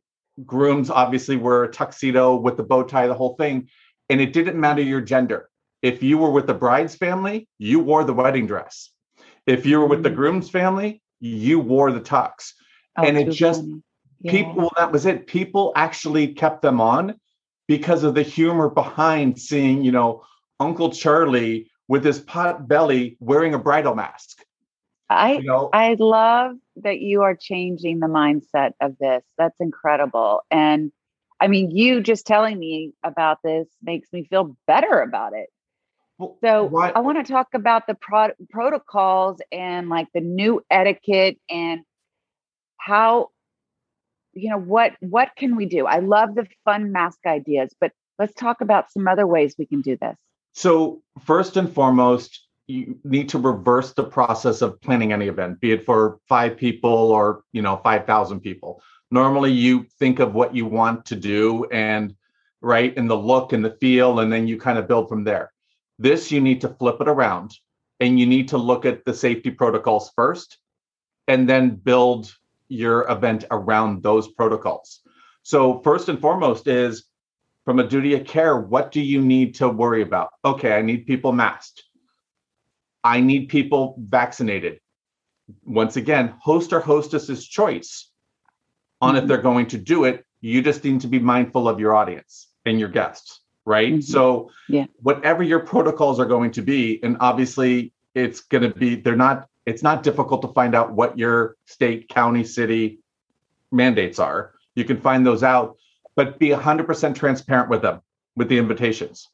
grooms 0.47 0.91
obviously 0.91 1.37
were 1.37 1.65
a 1.65 1.71
tuxedo 1.71 2.37
with 2.37 2.57
the 2.57 2.63
bow 2.63 2.85
tie, 2.85 3.07
the 3.07 3.15
whole 3.15 3.35
thing. 3.37 3.69
And 4.09 4.21
it 4.21 4.33
didn't 4.33 4.61
matter 4.61 4.83
your 4.83 5.01
gender. 5.01 5.49
If 5.81 6.03
you 6.03 6.19
were 6.19 6.31
with 6.31 6.47
the 6.47 6.55
bride's 6.55 6.95
family, 6.95 7.49
you 7.59 7.81
wore 7.81 8.05
the 8.05 8.13
wedding 8.13 8.47
dress. 8.47 8.91
If 9.47 9.67
you 9.67 9.81
were 9.81 9.87
with 9.87 10.03
the 10.03 10.11
mm. 10.11 10.17
groom's 10.17 10.49
family, 10.49 11.03
you 11.21 11.59
wore 11.59 11.91
the 11.91 12.01
tux. 12.01 12.53
Oh, 12.97 13.05
and 13.05 13.17
it 13.17 13.31
just 13.31 13.65
yeah. 14.21 14.31
people 14.31 14.55
well, 14.55 14.73
that 14.77 14.93
was 14.93 15.07
it. 15.07 15.27
People 15.27 15.73
actually 15.75 16.35
kept 16.35 16.63
them 16.63 16.81
on 16.81 17.17
because 17.67 18.05
of 18.05 18.15
the 18.15 18.23
humor 18.23 18.69
behind 18.69 19.41
seeing, 19.41 19.83
you 19.83 19.93
know, 19.93 20.23
Uncle 20.61 20.91
Charlie 20.91 21.71
with 21.89 22.05
his 22.05 22.21
pot 22.21 22.69
belly 22.69 23.17
wearing 23.21 23.55
a 23.55 23.59
bridal 23.59 23.95
mask. 23.95 24.45
I 25.11 25.35
you 25.35 25.43
know? 25.43 25.69
I 25.73 25.97
love 25.99 26.57
that 26.77 27.01
you 27.01 27.23
are 27.23 27.37
changing 27.37 28.01
the 28.01 28.07
mindset 28.07 28.73
of 28.81 28.97
this. 28.99 29.23
That's 29.37 29.61
incredible. 29.61 30.43
And 30.51 30.93
I 31.41 31.49
mean, 31.49 31.71
you 31.71 32.01
just 32.01 32.27
telling 32.27 32.59
me 32.59 32.93
about 33.03 33.39
this 33.43 33.69
makes 33.83 34.13
me 34.13 34.25
feel 34.25 34.57
better 34.67 35.01
about 35.01 35.35
it. 35.35 35.49
Well, 36.19 36.39
so 36.43 36.65
why? 36.65 36.91
I 36.91 37.01
want 37.01 37.25
to 37.25 37.31
talk 37.31 37.49
about 37.55 37.87
the 37.87 37.95
pro- 37.95 38.35
protocols 38.51 39.41
and 39.51 39.89
like 39.89 40.09
the 40.15 40.21
new 40.21 40.63
etiquette 40.71 41.39
and 41.51 41.81
how 42.79 43.31
you 44.35 44.51
know 44.51 44.59
what 44.59 44.93
what 45.01 45.31
can 45.37 45.57
we 45.57 45.67
do? 45.67 45.87
I 45.87 45.99
love 45.99 46.35
the 46.35 46.47
fun 46.65 46.93
mask 46.93 47.19
ideas, 47.27 47.75
but 47.81 47.93
let's 48.19 48.35
talk 48.35 48.61
about 48.61 48.93
some 48.93 49.09
other 49.09 49.27
ways 49.27 49.57
we 49.59 49.67
can 49.67 49.81
do 49.81 49.97
this. 50.01 50.17
So, 50.53 51.03
first 51.25 51.57
and 51.57 51.73
foremost, 51.73 52.47
you 52.67 52.99
need 53.05 53.29
to 53.31 53.39
reverse 53.39 53.93
the 53.93 54.05
process 54.05 54.63
of 54.63 54.81
planning 54.81 55.13
any 55.13 55.27
event, 55.27 55.61
be 55.61 55.73
it 55.73 55.85
for 55.85 56.19
five 56.29 56.57
people 56.57 56.91
or 56.91 57.43
you 57.53 57.63
know 57.63 57.81
five 57.83 58.07
thousand 58.07 58.41
people. 58.41 58.83
Normally, 59.11 59.53
you 59.53 59.87
think 59.99 60.21
of 60.21 60.35
what 60.35 60.55
you 60.55 60.67
want 60.67 61.05
to 61.07 61.17
do 61.17 61.65
and 61.67 62.15
right 62.61 62.97
in 62.97 63.09
the 63.09 63.17
look 63.17 63.53
and 63.53 63.65
the 63.65 63.77
feel, 63.81 64.21
and 64.21 64.33
then 64.33 64.47
you 64.47 64.59
kind 64.59 64.79
of 64.79 64.89
build 64.89 65.09
from 65.09 65.25
there. 65.25 65.53
This 65.99 66.31
you 66.31 66.41
need 66.41 66.61
to 66.63 66.69
flip 66.69 67.01
it 67.01 67.09
around 67.09 67.55
and 68.01 68.19
you 68.19 68.27
need 68.27 68.49
to 68.49 68.59
look 68.59 68.85
at 68.85 69.05
the 69.05 69.15
safety 69.15 69.51
protocols 69.51 70.11
first 70.17 70.59
and 71.29 71.49
then 71.49 71.77
build 71.77 72.35
your 72.69 73.09
event 73.09 73.45
around 73.51 74.03
those 74.03 74.29
protocols. 74.29 75.01
So, 75.43 75.81
first 75.81 76.09
and 76.09 76.21
foremost, 76.21 76.67
is 76.67 77.05
from 77.65 77.79
a 77.79 77.87
duty 77.87 78.15
of 78.15 78.27
care, 78.27 78.59
what 78.59 78.91
do 78.91 79.01
you 79.01 79.21
need 79.21 79.55
to 79.57 79.69
worry 79.69 80.03
about? 80.03 80.31
Okay, 80.45 80.73
I 80.73 80.83
need 80.83 81.07
people 81.07 81.33
masked. 81.33 81.85
I 83.05 83.21
need 83.21 83.49
people 83.49 83.97
vaccinated. 83.99 84.81
Once 85.65 85.97
again, 85.97 86.35
host 86.41 86.73
or 86.73 86.81
hostess's 86.81 87.47
choice 87.47 88.11
on 89.01 89.15
mm-hmm. 89.15 89.23
if 89.23 89.29
they're 89.29 89.39
going 89.39 89.67
to 89.67 89.79
do 89.79 90.05
it. 90.05 90.25
You 90.41 90.63
just 90.63 90.83
need 90.85 91.01
to 91.03 91.09
be 91.09 91.19
mindful 91.19 91.69
of 91.69 91.79
your 91.79 91.95
audience 91.95 92.49
and 92.65 92.81
your 92.81 92.89
guests, 92.89 93.41
right? 93.65 93.93
Mm-hmm. 93.93 94.01
So, 94.01 94.51
yeah. 94.69 94.87
whatever 95.03 95.43
your 95.43 95.61
protocols 95.61 96.19
are 96.19 96.27
going 96.27 96.51
to 96.53 96.63
be, 96.63 97.03
and 97.03 97.17
obviously 97.21 97.93
it's 98.15 98.41
going 98.41 98.63
to 98.63 98.77
be, 98.77 98.97
they're 98.97 99.17
not, 99.17 99.49
it's 99.67 99.83
not 99.83 100.03
difficult 100.03 100.43
to 100.43 100.49
find 100.49 100.75
out 100.75 100.93
what 100.93 101.17
your 101.17 101.57
state, 101.67 102.09
county, 102.09 102.43
city 102.45 102.99
mandates 103.71 104.19
are. 104.19 104.53
You 104.75 104.85
can 104.85 105.01
find 105.01 105.25
those 105.25 105.43
out, 105.43 105.77
but 106.17 106.39
be 106.39 106.49
100% 106.49 107.15
transparent 107.15 107.69
with 107.69 107.83
them, 107.83 108.01
with 108.37 108.49
the 108.49 108.59
invitations. 108.59 109.29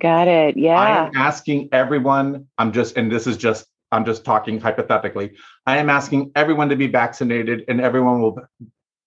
Got 0.00 0.28
it. 0.28 0.56
Yeah. 0.56 0.78
I 0.78 1.06
am 1.06 1.12
asking 1.14 1.68
everyone, 1.72 2.48
I'm 2.58 2.72
just, 2.72 2.96
and 2.96 3.10
this 3.10 3.26
is 3.26 3.36
just, 3.36 3.66
I'm 3.92 4.04
just 4.04 4.24
talking 4.24 4.60
hypothetically. 4.60 5.36
I 5.66 5.78
am 5.78 5.88
asking 5.88 6.32
everyone 6.34 6.68
to 6.70 6.76
be 6.76 6.88
vaccinated 6.88 7.64
and 7.68 7.80
everyone 7.80 8.20
will 8.20 8.38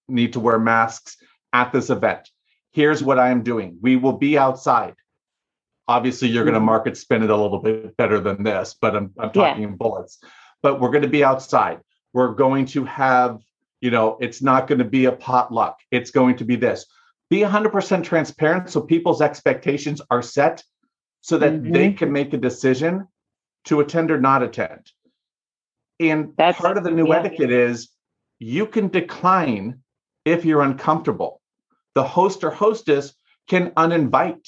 need 0.08 0.34
to 0.34 0.40
wear 0.40 0.60
masks 0.60 1.18
at 1.52 1.74
this 1.74 1.90
event. 1.90 2.30
Here's 2.72 3.04
what 3.04 3.20
I 3.20 3.30
am 3.30 3.44
doing. 3.44 3.78
We 3.82 3.98
will 3.98 4.14
be 4.14 4.38
outside. 4.38 4.96
Obviously, 5.90 6.30
you're 6.30 6.44
mm-hmm. 6.44 6.52
going 6.52 6.62
to 6.62 6.66
market 6.66 6.98
spin 6.98 7.24
it 7.24 7.30
a 7.30 7.36
little 7.36 7.60
bit 7.60 7.98
better 7.98 8.20
than 8.20 8.44
this, 8.44 8.76
but 8.80 8.96
I'm, 8.96 9.14
I'm 9.18 9.32
talking 9.32 9.64
yeah. 9.64 9.70
in 9.70 9.76
bullets. 9.76 10.20
But 10.62 10.80
we're 10.80 10.92
going 10.92 11.04
to 11.04 11.10
be 11.10 11.24
outside. 11.24 11.80
We're 12.14 12.34
going 12.34 12.66
to 12.68 12.86
have, 12.86 13.40
you 13.82 13.92
know, 13.92 14.18
it's 14.20 14.42
not 14.42 14.68
going 14.68 14.80
to 14.80 14.86
be 14.86 15.06
a 15.06 15.12
potluck. 15.12 15.80
It's 15.92 16.12
going 16.12 16.38
to 16.38 16.46
be 16.46 16.56
this. 16.56 16.86
Be 17.30 17.40
100% 17.40 18.04
transparent 18.04 18.70
so 18.70 18.82
people's 18.82 19.22
expectations 19.22 20.02
are 20.10 20.22
set 20.22 20.64
so 21.22 21.38
that 21.38 21.54
mm-hmm. 21.54 21.72
they 21.74 21.94
can 21.94 22.12
make 22.12 22.34
a 22.34 22.38
decision 22.38 23.08
to 23.66 23.82
attend 23.82 24.12
or 24.12 24.20
not 24.20 24.44
attend. 24.44 24.92
And 26.00 26.34
That's, 26.38 26.58
part 26.58 26.78
of 26.78 26.84
the 26.84 26.92
new 26.92 27.08
yeah. 27.08 27.20
etiquette 27.20 27.52
is 27.52 27.90
you 28.40 28.66
can 28.66 28.88
decline 28.88 29.82
if 30.26 30.46
you're 30.46 30.62
uncomfortable. 30.62 31.42
The 31.96 32.04
host 32.04 32.44
or 32.44 32.52
hostess 32.52 33.14
can 33.50 33.72
uninvite 33.72 34.48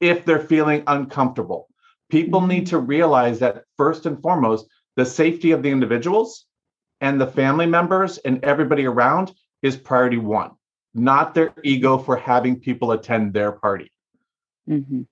if 0.00 0.24
they're 0.24 0.40
feeling 0.40 0.82
uncomfortable. 0.86 1.68
People 2.10 2.40
mm-hmm. 2.40 2.50
need 2.50 2.66
to 2.68 2.78
realize 2.78 3.38
that 3.40 3.64
first 3.76 4.06
and 4.06 4.20
foremost, 4.22 4.66
the 4.96 5.06
safety 5.06 5.52
of 5.52 5.62
the 5.62 5.70
individuals 5.70 6.46
and 7.00 7.20
the 7.20 7.26
family 7.26 7.66
members 7.66 8.18
and 8.18 8.44
everybody 8.44 8.86
around 8.86 9.32
is 9.62 9.76
priority 9.76 10.18
one, 10.18 10.50
not 10.94 11.34
their 11.34 11.52
ego 11.64 11.98
for 11.98 12.16
having 12.16 12.60
people 12.60 12.92
attend 12.92 13.32
their 13.32 13.52
party. 13.52 13.92
Mm-hmm 14.68 15.02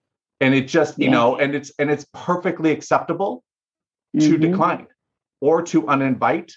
and 0.41 0.55
it 0.55 0.69
just 0.69 0.99
you 0.99 1.07
yeah. 1.07 1.11
know 1.11 1.37
and 1.37 1.55
it's 1.55 1.73
and 1.79 1.91
it's 1.91 2.07
perfectly 2.13 2.71
acceptable 2.71 3.43
mm-hmm. 4.17 4.31
to 4.31 4.39
decline 4.39 4.87
or 5.41 5.63
to 5.63 5.83
uninvite 5.83 6.53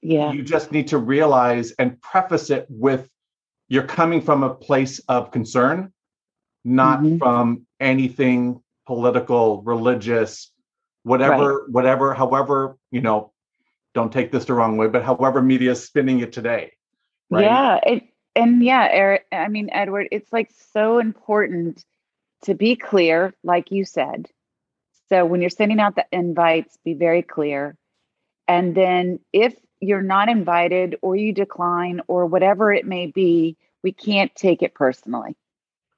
yeah 0.00 0.32
you 0.32 0.42
just 0.42 0.72
need 0.72 0.88
to 0.88 0.98
realize 0.98 1.72
and 1.72 2.00
preface 2.00 2.50
it 2.50 2.66
with 2.68 3.08
you're 3.68 3.86
coming 3.86 4.20
from 4.20 4.42
a 4.42 4.54
place 4.54 4.98
of 5.08 5.30
concern 5.30 5.92
not 6.64 7.00
mm-hmm. 7.00 7.18
from 7.18 7.66
anything 7.80 8.60
political 8.86 9.62
religious 9.62 10.50
whatever 11.02 11.62
right. 11.62 11.70
whatever 11.70 12.14
however 12.14 12.76
you 12.90 13.00
know 13.00 13.31
don't 13.94 14.12
take 14.12 14.32
this 14.32 14.44
the 14.44 14.54
wrong 14.54 14.76
way 14.76 14.86
but 14.88 15.02
however 15.02 15.42
media 15.42 15.72
is 15.72 15.84
spinning 15.84 16.20
it 16.20 16.32
today 16.32 16.72
right? 17.30 17.44
yeah 17.44 17.78
it, 17.84 18.02
and 18.34 18.62
yeah 18.64 18.88
eric 18.90 19.26
i 19.32 19.48
mean 19.48 19.68
edward 19.72 20.08
it's 20.10 20.32
like 20.32 20.50
so 20.72 20.98
important 20.98 21.84
to 22.42 22.54
be 22.54 22.76
clear, 22.76 23.34
like 23.42 23.70
you 23.70 23.84
said. 23.84 24.26
So 25.08 25.24
when 25.24 25.40
you're 25.40 25.50
sending 25.50 25.80
out 25.80 25.96
the 25.96 26.06
invites, 26.12 26.76
be 26.84 26.94
very 26.94 27.22
clear. 27.22 27.76
And 28.48 28.74
then 28.74 29.20
if 29.32 29.54
you're 29.80 30.02
not 30.02 30.28
invited 30.28 30.96
or 31.02 31.16
you 31.16 31.32
decline 31.32 32.00
or 32.08 32.26
whatever 32.26 32.72
it 32.72 32.86
may 32.86 33.06
be, 33.06 33.56
we 33.82 33.92
can't 33.92 34.34
take 34.34 34.62
it 34.62 34.74
personally 34.74 35.36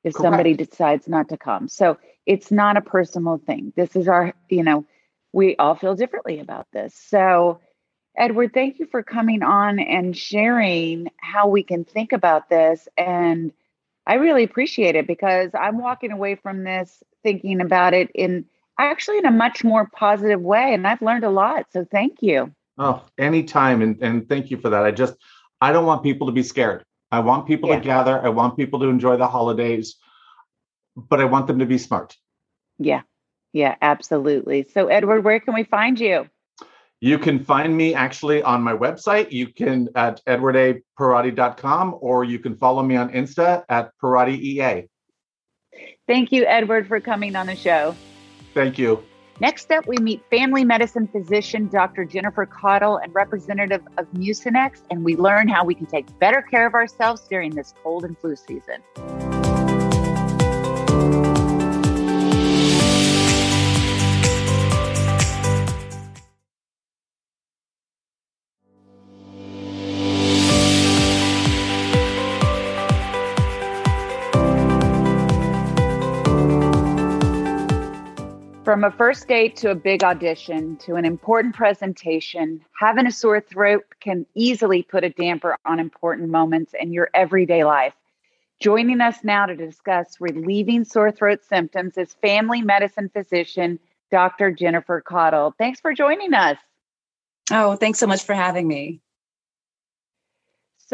if 0.02 0.14
Correct. 0.14 0.22
somebody 0.22 0.54
decides 0.54 1.08
not 1.08 1.28
to 1.30 1.36
come. 1.36 1.68
So 1.68 1.98
it's 2.26 2.50
not 2.50 2.76
a 2.76 2.82
personal 2.82 3.38
thing. 3.38 3.72
This 3.76 3.96
is 3.96 4.08
our, 4.08 4.34
you 4.48 4.62
know, 4.62 4.86
we 5.32 5.56
all 5.56 5.74
feel 5.74 5.94
differently 5.94 6.38
about 6.40 6.66
this. 6.72 6.94
So, 6.94 7.60
Edward, 8.16 8.52
thank 8.54 8.78
you 8.78 8.86
for 8.86 9.02
coming 9.02 9.42
on 9.42 9.78
and 9.78 10.16
sharing 10.16 11.10
how 11.16 11.48
we 11.48 11.62
can 11.62 11.84
think 11.84 12.12
about 12.12 12.48
this 12.48 12.88
and 12.96 13.52
I 14.06 14.14
really 14.14 14.44
appreciate 14.44 14.96
it 14.96 15.06
because 15.06 15.50
I'm 15.58 15.78
walking 15.78 16.12
away 16.12 16.34
from 16.34 16.64
this 16.64 17.02
thinking 17.22 17.60
about 17.60 17.94
it 17.94 18.10
in 18.14 18.44
actually 18.78 19.18
in 19.18 19.26
a 19.26 19.30
much 19.30 19.64
more 19.64 19.86
positive 19.86 20.40
way. 20.40 20.74
And 20.74 20.86
I've 20.86 21.00
learned 21.00 21.24
a 21.24 21.30
lot. 21.30 21.66
So 21.72 21.84
thank 21.84 22.22
you. 22.22 22.52
Oh, 22.76 23.02
anytime. 23.18 23.82
And, 23.82 24.02
and 24.02 24.28
thank 24.28 24.50
you 24.50 24.58
for 24.58 24.68
that. 24.70 24.84
I 24.84 24.90
just, 24.90 25.14
I 25.60 25.72
don't 25.72 25.86
want 25.86 26.02
people 26.02 26.26
to 26.26 26.32
be 26.32 26.42
scared. 26.42 26.84
I 27.10 27.20
want 27.20 27.46
people 27.46 27.68
yeah. 27.70 27.76
to 27.76 27.80
gather. 27.80 28.20
I 28.20 28.28
want 28.28 28.56
people 28.56 28.80
to 28.80 28.86
enjoy 28.86 29.16
the 29.16 29.28
holidays, 29.28 29.96
but 30.96 31.20
I 31.20 31.24
want 31.24 31.46
them 31.46 31.60
to 31.60 31.66
be 31.66 31.78
smart. 31.78 32.16
Yeah. 32.78 33.02
Yeah, 33.52 33.76
absolutely. 33.80 34.66
So, 34.74 34.88
Edward, 34.88 35.22
where 35.22 35.38
can 35.38 35.54
we 35.54 35.62
find 35.62 35.98
you? 35.98 36.28
You 37.04 37.18
can 37.18 37.44
find 37.44 37.76
me 37.76 37.92
actually 37.92 38.42
on 38.42 38.62
my 38.62 38.72
website. 38.72 39.30
You 39.30 39.48
can 39.48 39.90
at 39.94 40.24
edwardaperotti.com 40.24 41.98
or 42.00 42.24
you 42.24 42.38
can 42.38 42.56
follow 42.56 42.82
me 42.82 42.96
on 42.96 43.10
Insta 43.10 43.62
at 43.68 43.90
PerottiEA. 44.02 44.88
Thank 46.06 46.32
you, 46.32 46.46
Edward, 46.46 46.88
for 46.88 47.00
coming 47.00 47.36
on 47.36 47.46
the 47.46 47.56
show. 47.56 47.94
Thank 48.54 48.78
you. 48.78 49.04
Next 49.38 49.70
up, 49.70 49.86
we 49.86 49.98
meet 49.98 50.22
family 50.30 50.64
medicine 50.64 51.06
physician 51.06 51.68
Dr. 51.68 52.06
Jennifer 52.06 52.46
Caudle 52.46 52.96
and 52.96 53.14
representative 53.14 53.82
of 53.98 54.10
Mucinex, 54.12 54.80
and 54.90 55.04
we 55.04 55.14
learn 55.14 55.46
how 55.46 55.62
we 55.62 55.74
can 55.74 55.84
take 55.84 56.18
better 56.18 56.40
care 56.40 56.66
of 56.66 56.72
ourselves 56.72 57.28
during 57.28 57.54
this 57.54 57.74
cold 57.82 58.06
and 58.06 58.16
flu 58.16 58.34
season. 58.34 58.80
From 78.74 78.82
a 78.82 78.90
first 78.90 79.28
date 79.28 79.54
to 79.58 79.70
a 79.70 79.74
big 79.76 80.02
audition 80.02 80.76
to 80.78 80.96
an 80.96 81.04
important 81.04 81.54
presentation, 81.54 82.60
having 82.76 83.06
a 83.06 83.12
sore 83.12 83.40
throat 83.40 83.84
can 84.00 84.26
easily 84.34 84.82
put 84.82 85.04
a 85.04 85.10
damper 85.10 85.56
on 85.64 85.78
important 85.78 86.28
moments 86.28 86.74
in 86.80 86.92
your 86.92 87.08
everyday 87.14 87.62
life. 87.62 87.94
Joining 88.58 89.00
us 89.00 89.22
now 89.22 89.46
to 89.46 89.54
discuss 89.54 90.16
relieving 90.18 90.82
sore 90.82 91.12
throat 91.12 91.44
symptoms 91.48 91.96
is 91.96 92.14
family 92.14 92.62
medicine 92.62 93.08
physician 93.10 93.78
Dr. 94.10 94.50
Jennifer 94.50 95.00
Caudle. 95.00 95.54
Thanks 95.56 95.78
for 95.78 95.94
joining 95.94 96.34
us. 96.34 96.58
Oh, 97.52 97.76
thanks 97.76 98.00
so 98.00 98.08
much 98.08 98.24
for 98.24 98.34
having 98.34 98.66
me. 98.66 99.00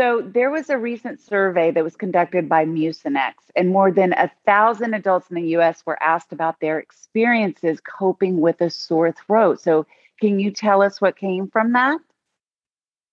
So 0.01 0.23
there 0.23 0.51
was 0.51 0.71
a 0.71 0.79
recent 0.79 1.21
survey 1.21 1.71
that 1.73 1.85
was 1.85 1.95
conducted 1.95 2.49
by 2.49 2.65
Mucinex, 2.65 3.35
and 3.55 3.69
more 3.69 3.93
than 3.93 4.15
a 4.15 4.33
thousand 4.47 4.95
adults 4.95 5.29
in 5.29 5.37
the 5.37 5.49
U.S. 5.49 5.85
were 5.85 6.03
asked 6.03 6.33
about 6.33 6.59
their 6.59 6.79
experiences 6.79 7.83
coping 7.83 8.41
with 8.41 8.63
a 8.63 8.71
sore 8.71 9.13
throat. 9.13 9.61
So, 9.61 9.85
can 10.19 10.41
you 10.41 10.53
tell 10.53 10.81
us 10.81 11.03
what 11.03 11.19
came 11.19 11.49
from 11.49 11.75
that? 11.75 12.01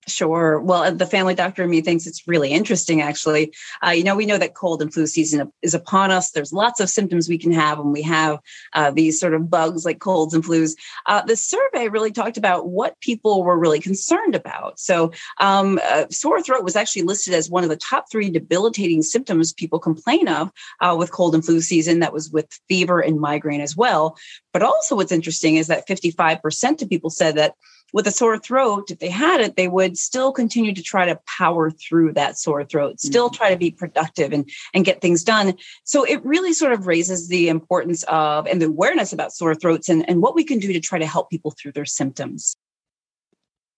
Sure. 0.07 0.61
Well, 0.61 0.83
uh, 0.83 0.91
the 0.91 1.05
family 1.05 1.35
doctor 1.35 1.63
in 1.63 1.69
me 1.69 1.81
thinks 1.81 2.07
it's 2.07 2.27
really 2.27 2.51
interesting, 2.51 3.01
actually. 3.01 3.53
Uh, 3.85 3.89
you 3.89 4.05
know, 4.05 4.15
we 4.15 4.25
know 4.25 4.37
that 4.37 4.53
cold 4.53 4.81
and 4.81 4.93
flu 4.93 5.05
season 5.05 5.51
is 5.61 5.73
upon 5.73 6.11
us. 6.11 6.31
There's 6.31 6.53
lots 6.53 6.79
of 6.79 6.89
symptoms 6.89 7.27
we 7.27 7.37
can 7.37 7.51
have 7.51 7.77
when 7.77 7.91
we 7.91 8.03
have 8.03 8.39
uh, 8.71 8.91
these 8.91 9.19
sort 9.19 9.33
of 9.33 9.49
bugs 9.49 9.83
like 9.83 9.99
colds 9.99 10.33
and 10.33 10.45
flus. 10.45 10.75
Uh, 11.07 11.23
the 11.23 11.35
survey 11.35 11.89
really 11.89 12.11
talked 12.11 12.37
about 12.37 12.69
what 12.69 12.99
people 13.01 13.43
were 13.43 13.59
really 13.59 13.81
concerned 13.81 14.33
about. 14.33 14.79
So, 14.79 15.11
um, 15.39 15.77
uh, 15.83 16.05
sore 16.09 16.41
throat 16.41 16.63
was 16.63 16.77
actually 16.77 17.03
listed 17.03 17.33
as 17.33 17.49
one 17.49 17.65
of 17.65 17.69
the 17.69 17.75
top 17.75 18.09
three 18.09 18.29
debilitating 18.29 19.01
symptoms 19.01 19.51
people 19.51 19.77
complain 19.77 20.29
of 20.29 20.51
uh, 20.79 20.95
with 20.97 21.11
cold 21.11 21.35
and 21.35 21.43
flu 21.43 21.59
season. 21.59 21.99
That 21.99 22.13
was 22.13 22.29
with 22.31 22.47
fever 22.69 23.01
and 23.01 23.19
migraine 23.19 23.61
as 23.61 23.75
well. 23.75 24.17
But 24.53 24.63
also, 24.63 24.95
what's 24.95 25.11
interesting 25.11 25.57
is 25.57 25.67
that 25.67 25.85
55% 25.85 26.81
of 26.81 26.89
people 26.89 27.09
said 27.09 27.35
that 27.35 27.55
with 27.93 28.07
a 28.07 28.11
sore 28.11 28.37
throat, 28.37 28.91
if 28.91 28.99
they 28.99 29.09
had 29.09 29.41
it, 29.41 29.55
they 29.55 29.67
would 29.67 29.97
still 29.97 30.31
continue 30.31 30.73
to 30.73 30.83
try 30.83 31.05
to 31.05 31.19
power 31.37 31.71
through 31.71 32.13
that 32.13 32.37
sore 32.37 32.63
throat, 32.63 32.99
still 32.99 33.29
mm-hmm. 33.29 33.35
try 33.35 33.49
to 33.49 33.57
be 33.57 33.71
productive 33.71 34.33
and, 34.33 34.49
and 34.73 34.85
get 34.85 35.01
things 35.01 35.23
done. 35.23 35.53
So 35.83 36.03
it 36.03 36.23
really 36.25 36.53
sort 36.53 36.73
of 36.73 36.87
raises 36.87 37.27
the 37.27 37.49
importance 37.49 38.03
of 38.03 38.47
and 38.47 38.61
the 38.61 38.67
awareness 38.67 39.13
about 39.13 39.33
sore 39.33 39.55
throats 39.55 39.89
and, 39.89 40.07
and 40.09 40.21
what 40.21 40.35
we 40.35 40.43
can 40.43 40.59
do 40.59 40.73
to 40.73 40.79
try 40.79 40.99
to 40.99 41.07
help 41.07 41.29
people 41.29 41.51
through 41.51 41.71
their 41.73 41.85
symptoms. 41.85 42.55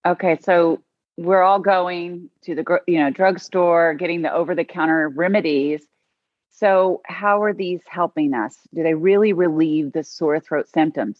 Okay, 0.05 0.37
so 0.41 0.81
we're 1.17 1.43
all 1.43 1.59
going 1.59 2.29
to 2.43 2.55
the 2.55 2.79
you 2.87 2.99
know 2.99 3.09
drugstore, 3.09 3.93
getting 3.93 4.21
the 4.21 4.33
over-the-counter 4.33 5.09
remedies. 5.09 5.85
So, 6.51 7.01
how 7.05 7.43
are 7.43 7.53
these 7.53 7.81
helping 7.87 8.33
us? 8.33 8.57
Do 8.73 8.83
they 8.83 8.93
really 8.93 9.33
relieve 9.33 9.91
the 9.91 10.03
sore 10.03 10.39
throat 10.39 10.67
symptoms? 10.69 11.19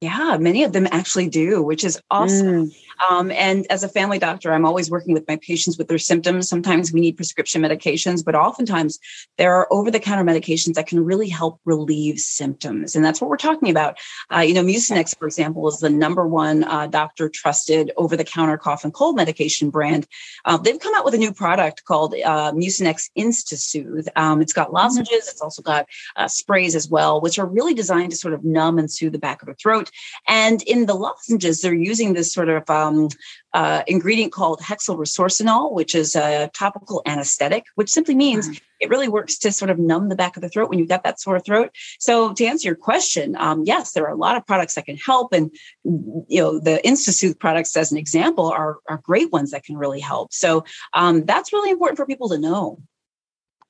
Yeah, 0.00 0.38
many 0.40 0.64
of 0.64 0.72
them 0.72 0.88
actually 0.90 1.28
do, 1.28 1.62
which 1.62 1.84
is 1.84 2.00
awesome. 2.10 2.70
Mm. 2.70 2.74
Um, 3.10 3.30
and 3.30 3.66
as 3.70 3.82
a 3.82 3.88
family 3.88 4.18
doctor, 4.18 4.50
I'm 4.50 4.64
always 4.64 4.90
working 4.90 5.12
with 5.12 5.28
my 5.28 5.36
patients 5.36 5.76
with 5.76 5.88
their 5.88 5.98
symptoms. 5.98 6.48
Sometimes 6.48 6.90
we 6.90 7.00
need 7.00 7.16
prescription 7.16 7.60
medications, 7.60 8.24
but 8.24 8.34
oftentimes 8.34 8.98
there 9.36 9.54
are 9.54 9.68
over 9.70 9.90
the 9.90 10.00
counter 10.00 10.24
medications 10.24 10.74
that 10.74 10.86
can 10.86 11.04
really 11.04 11.28
help 11.28 11.60
relieve 11.66 12.18
symptoms. 12.18 12.96
And 12.96 13.04
that's 13.04 13.20
what 13.20 13.28
we're 13.28 13.36
talking 13.36 13.68
about. 13.68 13.98
Uh, 14.34 14.40
you 14.40 14.54
know, 14.54 14.62
Mucinex, 14.62 15.16
for 15.18 15.26
example, 15.26 15.68
is 15.68 15.80
the 15.80 15.90
number 15.90 16.26
one 16.26 16.64
uh, 16.64 16.86
doctor 16.86 17.28
trusted 17.28 17.92
over 17.98 18.16
the 18.16 18.24
counter 18.24 18.56
cough 18.56 18.84
and 18.84 18.94
cold 18.94 19.16
medication 19.16 19.68
brand. 19.68 20.06
Uh, 20.46 20.56
they've 20.56 20.80
come 20.80 20.94
out 20.94 21.04
with 21.04 21.14
a 21.14 21.18
new 21.18 21.32
product 21.32 21.84
called 21.84 22.14
uh, 22.14 22.52
Mucinex 22.52 23.10
InstaSoothe. 23.18 24.08
Um, 24.16 24.40
it's 24.40 24.54
got 24.54 24.68
mm-hmm. 24.68 24.76
lozenges, 24.76 25.28
it's 25.28 25.42
also 25.42 25.60
got 25.60 25.86
uh, 26.16 26.26
sprays 26.26 26.74
as 26.74 26.88
well, 26.88 27.20
which 27.20 27.38
are 27.38 27.46
really 27.46 27.74
designed 27.74 28.12
to 28.12 28.16
sort 28.16 28.32
of 28.32 28.44
numb 28.44 28.78
and 28.78 28.90
soothe 28.90 29.12
the 29.12 29.18
back 29.18 29.42
of 29.42 29.46
the 29.46 29.54
throat. 29.54 29.89
And 30.28 30.62
in 30.62 30.86
the 30.86 30.94
lozenges, 30.94 31.60
they're 31.60 31.74
using 31.74 32.14
this 32.14 32.32
sort 32.32 32.48
of 32.48 32.68
um, 32.70 33.08
uh, 33.52 33.82
ingredient 33.86 34.32
called 34.32 34.60
hexylresorcinol, 34.60 35.72
which 35.72 35.94
is 35.94 36.14
a 36.14 36.50
topical 36.54 37.02
anesthetic, 37.06 37.64
which 37.74 37.90
simply 37.90 38.14
means 38.14 38.48
mm-hmm. 38.48 38.56
it 38.78 38.88
really 38.88 39.08
works 39.08 39.38
to 39.38 39.50
sort 39.50 39.70
of 39.70 39.78
numb 39.78 40.08
the 40.08 40.16
back 40.16 40.36
of 40.36 40.42
the 40.42 40.48
throat 40.48 40.70
when 40.70 40.78
you've 40.78 40.88
got 40.88 41.02
that 41.02 41.20
sore 41.20 41.40
throat. 41.40 41.70
So 41.98 42.32
to 42.34 42.44
answer 42.44 42.68
your 42.68 42.76
question, 42.76 43.36
um, 43.36 43.64
yes, 43.64 43.92
there 43.92 44.04
are 44.04 44.12
a 44.12 44.16
lot 44.16 44.36
of 44.36 44.46
products 44.46 44.74
that 44.74 44.86
can 44.86 44.96
help, 44.96 45.32
and 45.32 45.50
you 45.84 46.40
know 46.40 46.60
the 46.60 46.80
InstaSoothe 46.84 47.38
products, 47.38 47.76
as 47.76 47.90
an 47.90 47.98
example, 47.98 48.46
are 48.46 48.78
are 48.88 48.98
great 48.98 49.32
ones 49.32 49.50
that 49.50 49.64
can 49.64 49.76
really 49.76 50.00
help. 50.00 50.32
So 50.32 50.64
um, 50.94 51.24
that's 51.24 51.52
really 51.52 51.70
important 51.70 51.96
for 51.96 52.06
people 52.06 52.28
to 52.28 52.38
know. 52.38 52.80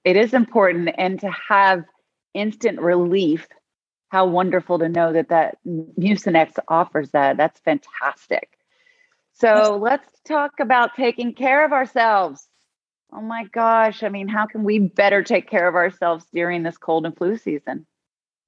It 0.04 0.16
is 0.16 0.35
important, 0.35 0.90
and 0.98 1.20
to 1.20 1.30
have 1.48 1.85
instant 2.35 2.80
relief 2.80 3.48
how 4.11 4.27
wonderful 4.27 4.79
to 4.81 4.88
know 4.88 5.12
that 5.12 5.29
that 5.29 5.59
Mucinex 5.66 6.59
offers 6.68 7.11
that. 7.11 7.37
That's 7.37 7.61
fantastic. 7.61 8.59
So 9.33 9.79
let's 9.81 10.07
talk 10.25 10.61
about 10.61 10.94
taking 10.96 11.33
care 11.33 11.64
of 11.64 11.73
ourselves. 11.73 12.46
Oh 13.12 13.23
my 13.23 13.44
gosh. 13.44 14.03
I 14.03 14.09
mean, 14.09 14.29
how 14.29 14.46
can 14.46 14.64
we 14.64 14.79
better 14.79 15.23
take 15.23 15.49
care 15.49 15.66
of 15.68 15.77
ourselves 15.77 16.27
during 16.35 16.62
this 16.62 16.77
cold 16.77 17.07
and 17.07 17.16
flu 17.16 17.37
season? 17.37 17.87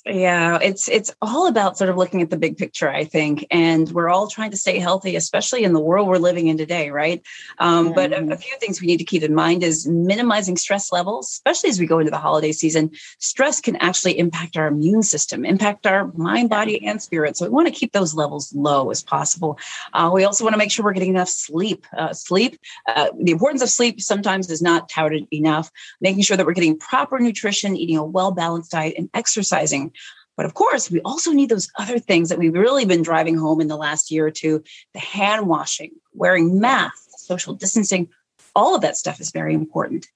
Yeah, 0.05 0.59
it's 0.61 0.89
it's 0.89 1.15
all 1.23 1.47
about 1.47 1.79
sort 1.79 1.89
of 1.89 1.97
looking 1.97 2.23
at 2.23 2.31
the 2.31 2.37
big 2.37 2.57
picture, 2.57 2.91
I 2.91 3.05
think, 3.05 3.47
and 3.53 3.89
we're 3.93 4.09
all 4.09 4.27
trying 4.27 4.51
to 4.51 4.57
stay 4.57 4.81
healthy, 4.81 5.15
especially 5.15 5.63
in 5.63 5.75
the 5.75 5.81
world 5.81 6.09
we're 6.09 6.17
living 6.17 6.49
in 6.49 6.59
today, 6.59 6.91
right? 6.91 7.23
Um, 7.61 7.87
mm-hmm. 7.87 7.95
But 7.95 8.13
a, 8.13 8.17
a, 8.17 8.21
mm-hmm. 8.21 8.35
few 8.35 8.57
things 8.59 8.81
we 8.81 8.89
need 8.89 8.97
to 8.97 9.05
keep 9.05 9.23
in 9.23 9.33
mind 9.33 9.63
is 9.63 9.87
minimizing 9.87 10.57
stress 10.57 10.91
levels, 10.91 11.29
especially 11.31 11.71
as 11.71 11.79
we 11.79 11.87
go 11.87 12.01
into 12.01 12.11
the 12.11 12.19
holiday 12.19 12.51
season. 12.51 12.91
Stress 13.21 13.61
can 13.61 13.77
actually 13.77 14.19
impact 14.19 14.57
our 14.57 14.67
immune 14.67 15.05
system, 15.05 15.45
impact 15.45 15.87
our 15.87 16.11
mind, 16.15 16.51
body, 16.51 16.85
and 16.85 17.01
spirit. 17.01 17.37
So 17.37 17.45
we 17.47 17.51
want 17.51 17.69
to 17.69 17.73
keep 17.73 17.93
those 17.93 18.13
levels 18.13 18.53
low 18.57 18.91
as 18.91 19.05
possible. 19.05 19.57
Uh, 19.93 20.11
we 20.13 20.25
also 20.25 20.43
want 20.43 20.55
to 20.55 20.59
make 20.59 20.73
sure 20.73 20.85
we're 20.85 20.95
getting 20.95 21.11
enough 21.11 21.29
sleep. 21.29 21.87
Uh, 21.97 22.13
sleep, 22.13 22.59
uh, 22.89 23.11
the 23.21 23.31
importance 23.31 23.63
of 23.63 23.69
sleep 23.69 24.01
sometimes 24.01 24.51
is 24.51 24.61
not 24.61 24.89
touted 24.89 25.29
enough. 25.33 25.71
Making 26.01 26.23
sure 26.23 26.37
that 26.37 26.45
we're 26.45 26.55
getting 26.55 26.77
proper 26.77 27.21
nutrition, 27.21 27.77
eating 27.77 27.99
a 27.99 28.05
well 28.05 28.33
balanced 28.33 28.73
diet, 28.73 28.95
and 28.99 29.09
exercising 29.15 29.92
but 30.37 30.47
of 30.47 30.55
course, 30.55 30.91
we 30.91 31.01
also 31.03 31.33
need 31.33 31.49
those 31.49 31.69
other 31.79 31.99
things 31.99 32.29
that 32.29 32.39
we've 32.39 32.55
really 32.55 32.85
been 32.85 33.03
driving 33.03 33.37
home 33.37 33.61
in 33.61 33.69
the 33.69 33.77
last 33.77 34.11
year 34.11 34.27
or 34.27 34.31
two 34.31 34.63
the 34.95 35.01
hand 35.01 35.47
washing, 35.47 35.93
wearing 36.15 36.61
masks, 36.61 37.27
social 37.27 37.55
distancing. 37.55 38.09
All 38.55 38.75
of 38.75 38.83
that 38.83 38.97
stuff 38.97 39.21
is 39.21 39.31
very 39.31 39.55
important. 39.55 40.09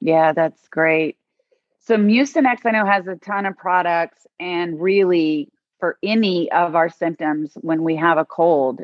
Yeah, 0.00 0.32
that's 0.32 0.68
great. 0.68 1.16
So, 1.84 1.96
Mucinex, 1.96 2.60
I 2.64 2.70
know, 2.70 2.86
has 2.86 3.06
a 3.06 3.16
ton 3.16 3.46
of 3.46 3.56
products, 3.56 4.26
and 4.38 4.80
really 4.80 5.52
for 5.82 5.98
any 6.00 6.48
of 6.52 6.76
our 6.76 6.88
symptoms 6.88 7.50
when 7.60 7.82
we 7.82 7.96
have 7.96 8.16
a 8.16 8.24
cold. 8.24 8.82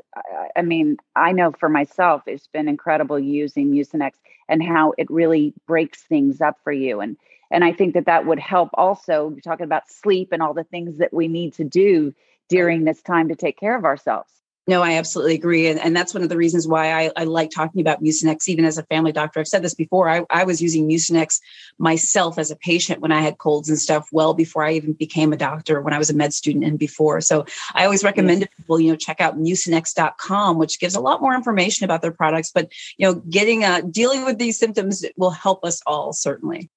I, 0.57 0.62
mean, 0.62 0.97
I 1.14 1.31
know 1.31 1.53
for 1.53 1.68
myself, 1.68 2.23
it's 2.27 2.49
been 2.49 2.66
incredible 2.66 3.21
using 3.21 3.71
Mucinex 3.71 4.14
and 4.49 4.61
how 4.61 4.94
it 4.99 5.09
really 5.09 5.55
breaks 5.68 6.03
things 6.03 6.40
up 6.40 6.57
for 6.64 6.73
you. 6.73 6.99
And 6.99 7.16
and 7.50 7.64
i 7.64 7.72
think 7.72 7.94
that 7.94 8.06
that 8.06 8.26
would 8.26 8.38
help 8.38 8.70
also 8.74 9.30
you're 9.30 9.40
talking 9.40 9.64
about 9.64 9.90
sleep 9.90 10.28
and 10.32 10.42
all 10.42 10.54
the 10.54 10.64
things 10.64 10.98
that 10.98 11.12
we 11.12 11.28
need 11.28 11.52
to 11.54 11.64
do 11.64 12.14
during 12.48 12.84
this 12.84 13.02
time 13.02 13.28
to 13.28 13.37
take 13.37 13.58
care 13.58 13.76
of 13.76 13.84
ourselves 13.84 14.38
no, 14.68 14.82
I 14.82 14.92
absolutely 14.96 15.34
agree. 15.34 15.66
And, 15.66 15.80
and 15.80 15.96
that's 15.96 16.12
one 16.12 16.22
of 16.22 16.28
the 16.28 16.37
reasons 16.37 16.68
why 16.68 16.92
I, 16.92 17.11
I 17.16 17.24
like 17.24 17.48
talking 17.48 17.80
about 17.80 18.02
Mucinex, 18.02 18.48
even 18.48 18.66
as 18.66 18.76
a 18.76 18.82
family 18.82 19.12
doctor. 19.12 19.40
I've 19.40 19.48
said 19.48 19.62
this 19.62 19.72
before. 19.72 20.11
I, 20.11 20.24
I 20.28 20.44
was 20.44 20.61
using 20.61 20.87
Mucinex 20.87 21.40
myself 21.78 22.38
as 22.38 22.50
a 22.50 22.56
patient 22.56 23.00
when 23.00 23.11
I 23.11 23.22
had 23.22 23.38
colds 23.38 23.70
and 23.70 23.78
stuff 23.78 24.11
well 24.12 24.34
before 24.34 24.62
I 24.62 24.74
even 24.74 24.92
became 24.92 25.32
a 25.32 25.38
doctor, 25.38 25.80
when 25.80 25.94
I 25.94 25.98
was 25.98 26.11
a 26.11 26.14
med 26.14 26.34
student 26.34 26.66
and 26.66 26.78
before. 26.78 27.22
So 27.22 27.46
I 27.72 27.87
always 27.87 28.04
recommend 28.04 28.40
yes. 28.40 28.50
people, 28.58 28.78
you 28.78 28.90
know, 28.90 28.96
check 28.96 29.22
out 29.22 29.38
mucinex.com, 29.38 30.58
which 30.58 30.78
gives 30.78 30.94
a 30.94 31.00
lot 31.00 31.22
more 31.22 31.34
information 31.34 31.84
about 31.84 32.02
their 32.02 32.12
products. 32.12 32.50
But, 32.54 32.70
you 32.98 33.06
know, 33.06 33.14
getting, 33.14 33.64
uh, 33.64 33.80
dealing 33.90 34.26
with 34.26 34.37
these 34.37 34.58
symptoms 34.58 35.02
will 35.16 35.30
help 35.30 35.64
us 35.64 35.80
all, 35.87 36.12
certainly. 36.12 36.68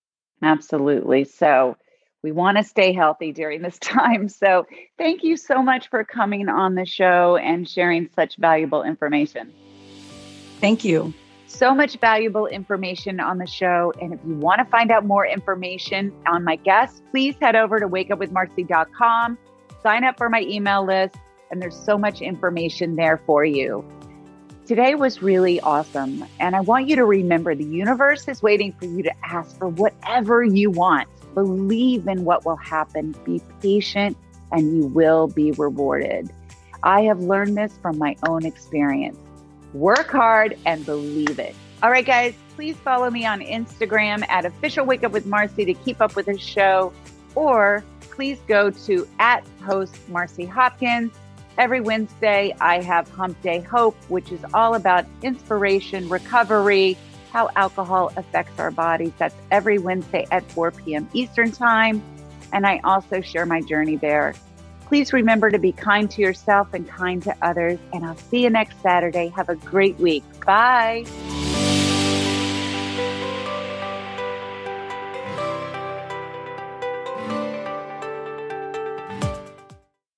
Absolutely. 0.42 1.24
So 1.24 1.78
we 2.24 2.32
want 2.32 2.58
to 2.58 2.64
stay 2.64 2.94
healthy 2.94 3.32
during 3.32 3.62
this 3.62 3.80
time. 3.80 4.30
So 4.30 4.68
thank 4.98 5.24
you 5.24 5.38
so 5.38 5.62
much 5.62 5.90
for 5.90 6.04
coming 6.04 6.50
on 6.50 6.76
the 6.76 6.86
show 6.86 7.38
and 7.38 7.68
sharing 7.68 8.10
such 8.16 8.38
valuable 8.38 8.84
information. 8.84 9.52
Thank 10.60 10.86
you. 10.86 11.14
So 11.48 11.76
much 11.76 11.98
valuable 12.00 12.48
information 12.48 13.20
on 13.20 13.38
the 13.38 13.46
show. 13.46 13.92
And 14.02 14.14
if 14.14 14.20
you 14.26 14.36
want 14.36 14.60
to 14.60 14.66
find 14.66 14.90
out 14.90 15.06
more 15.06 15.26
information 15.26 16.14
on 16.26 16.44
my 16.46 16.56
guests, 16.56 17.02
please 17.12 17.36
head 17.42 17.56
over 17.56 17.80
to 17.80 17.90
wakeupwithmarci.com, 17.90 19.38
sign 19.84 20.04
up 20.06 20.18
for 20.18 20.30
my 20.30 20.42
email 20.44 20.86
list, 20.86 21.16
and 21.50 21.62
there's 21.62 21.76
so 21.76 21.98
much 21.98 22.22
information 22.22 22.96
there 22.96 23.18
for 23.26 23.44
you. 23.44 23.84
Today 24.68 24.96
was 24.96 25.22
really 25.22 25.60
awesome. 25.62 26.24
And 26.40 26.56
I 26.56 26.62
want 26.62 26.88
you 26.88 26.96
to 26.96 27.06
remember 27.06 27.56
the 27.56 27.64
universe 27.64 28.28
is 28.28 28.42
waiting 28.44 28.74
for 28.74 28.86
you 28.86 29.02
to 29.04 29.12
ask 29.26 29.58
for 29.58 29.68
whatever 29.68 30.44
you 30.44 30.70
want. 30.70 31.10
Believe 31.34 32.08
in 32.08 32.26
what 32.26 32.46
will 32.46 32.58
happen. 32.58 33.16
Be 33.26 33.42
patient 33.62 34.16
and 34.52 34.76
you 34.76 34.86
will 34.86 35.28
be 35.28 35.52
rewarded. 35.54 36.30
I 36.84 37.02
have 37.02 37.20
learned 37.20 37.58
this 37.58 37.74
from 37.82 37.98
my 37.98 38.16
own 38.28 38.46
experience. 38.46 39.18
Work 39.74 40.12
hard 40.12 40.58
and 40.66 40.86
believe 40.86 41.40
it. 41.40 41.56
All 41.82 41.90
right, 41.90 42.06
guys, 42.06 42.36
please 42.56 42.76
follow 42.78 43.10
me 43.10 43.26
on 43.26 43.40
Instagram 43.40 44.28
at 44.30 44.46
official 44.46 44.86
wake 44.86 45.04
up 45.04 45.12
with 45.12 45.26
Marci 45.26 45.66
to 45.66 45.74
keep 45.74 46.02
up 46.02 46.16
with 46.16 46.28
the 46.28 46.38
show, 46.38 46.94
or 47.34 47.84
please 48.02 48.40
go 48.48 48.70
to 48.70 49.08
at 49.20 49.44
host 49.64 49.96
Marci 50.12 50.48
Hopkins 50.48 51.12
Every 51.62 51.80
Wednesday, 51.80 52.56
I 52.60 52.82
have 52.82 53.08
Hump 53.10 53.40
Day 53.44 53.60
Hope, 53.60 53.96
which 54.08 54.32
is 54.32 54.44
all 54.52 54.74
about 54.74 55.06
inspiration, 55.22 56.10
recovery, 56.10 56.98
how 57.32 57.52
alcohol 57.56 58.12
affects 58.18 58.60
our 58.60 58.72
bodies. 58.72 59.12
That's 59.20 59.36
every 59.52 59.78
Wednesday 59.78 60.26
at 60.32 60.44
4 60.54 60.72
p.m. 60.72 61.08
Eastern 61.14 61.52
Time. 61.52 62.02
And 62.52 62.66
I 62.66 62.82
also 62.84 63.22
share 63.22 63.46
my 63.46 63.62
journey 63.62 63.96
there. 63.96 64.34
Please 64.88 65.14
remember 65.14 65.52
to 65.52 65.60
be 65.60 65.72
kind 65.72 66.10
to 66.10 66.24
yourself 66.24 66.74
and 66.74 66.90
kind 66.90 67.22
to 67.22 67.36
others. 67.44 67.78
And 67.94 68.06
I'll 68.06 68.18
see 68.18 68.42
you 68.42 68.50
next 68.50 68.82
Saturday. 68.82 69.28
Have 69.28 69.50
a 69.50 69.56
great 69.56 70.00
week. 70.00 70.24
Bye. 70.44 71.06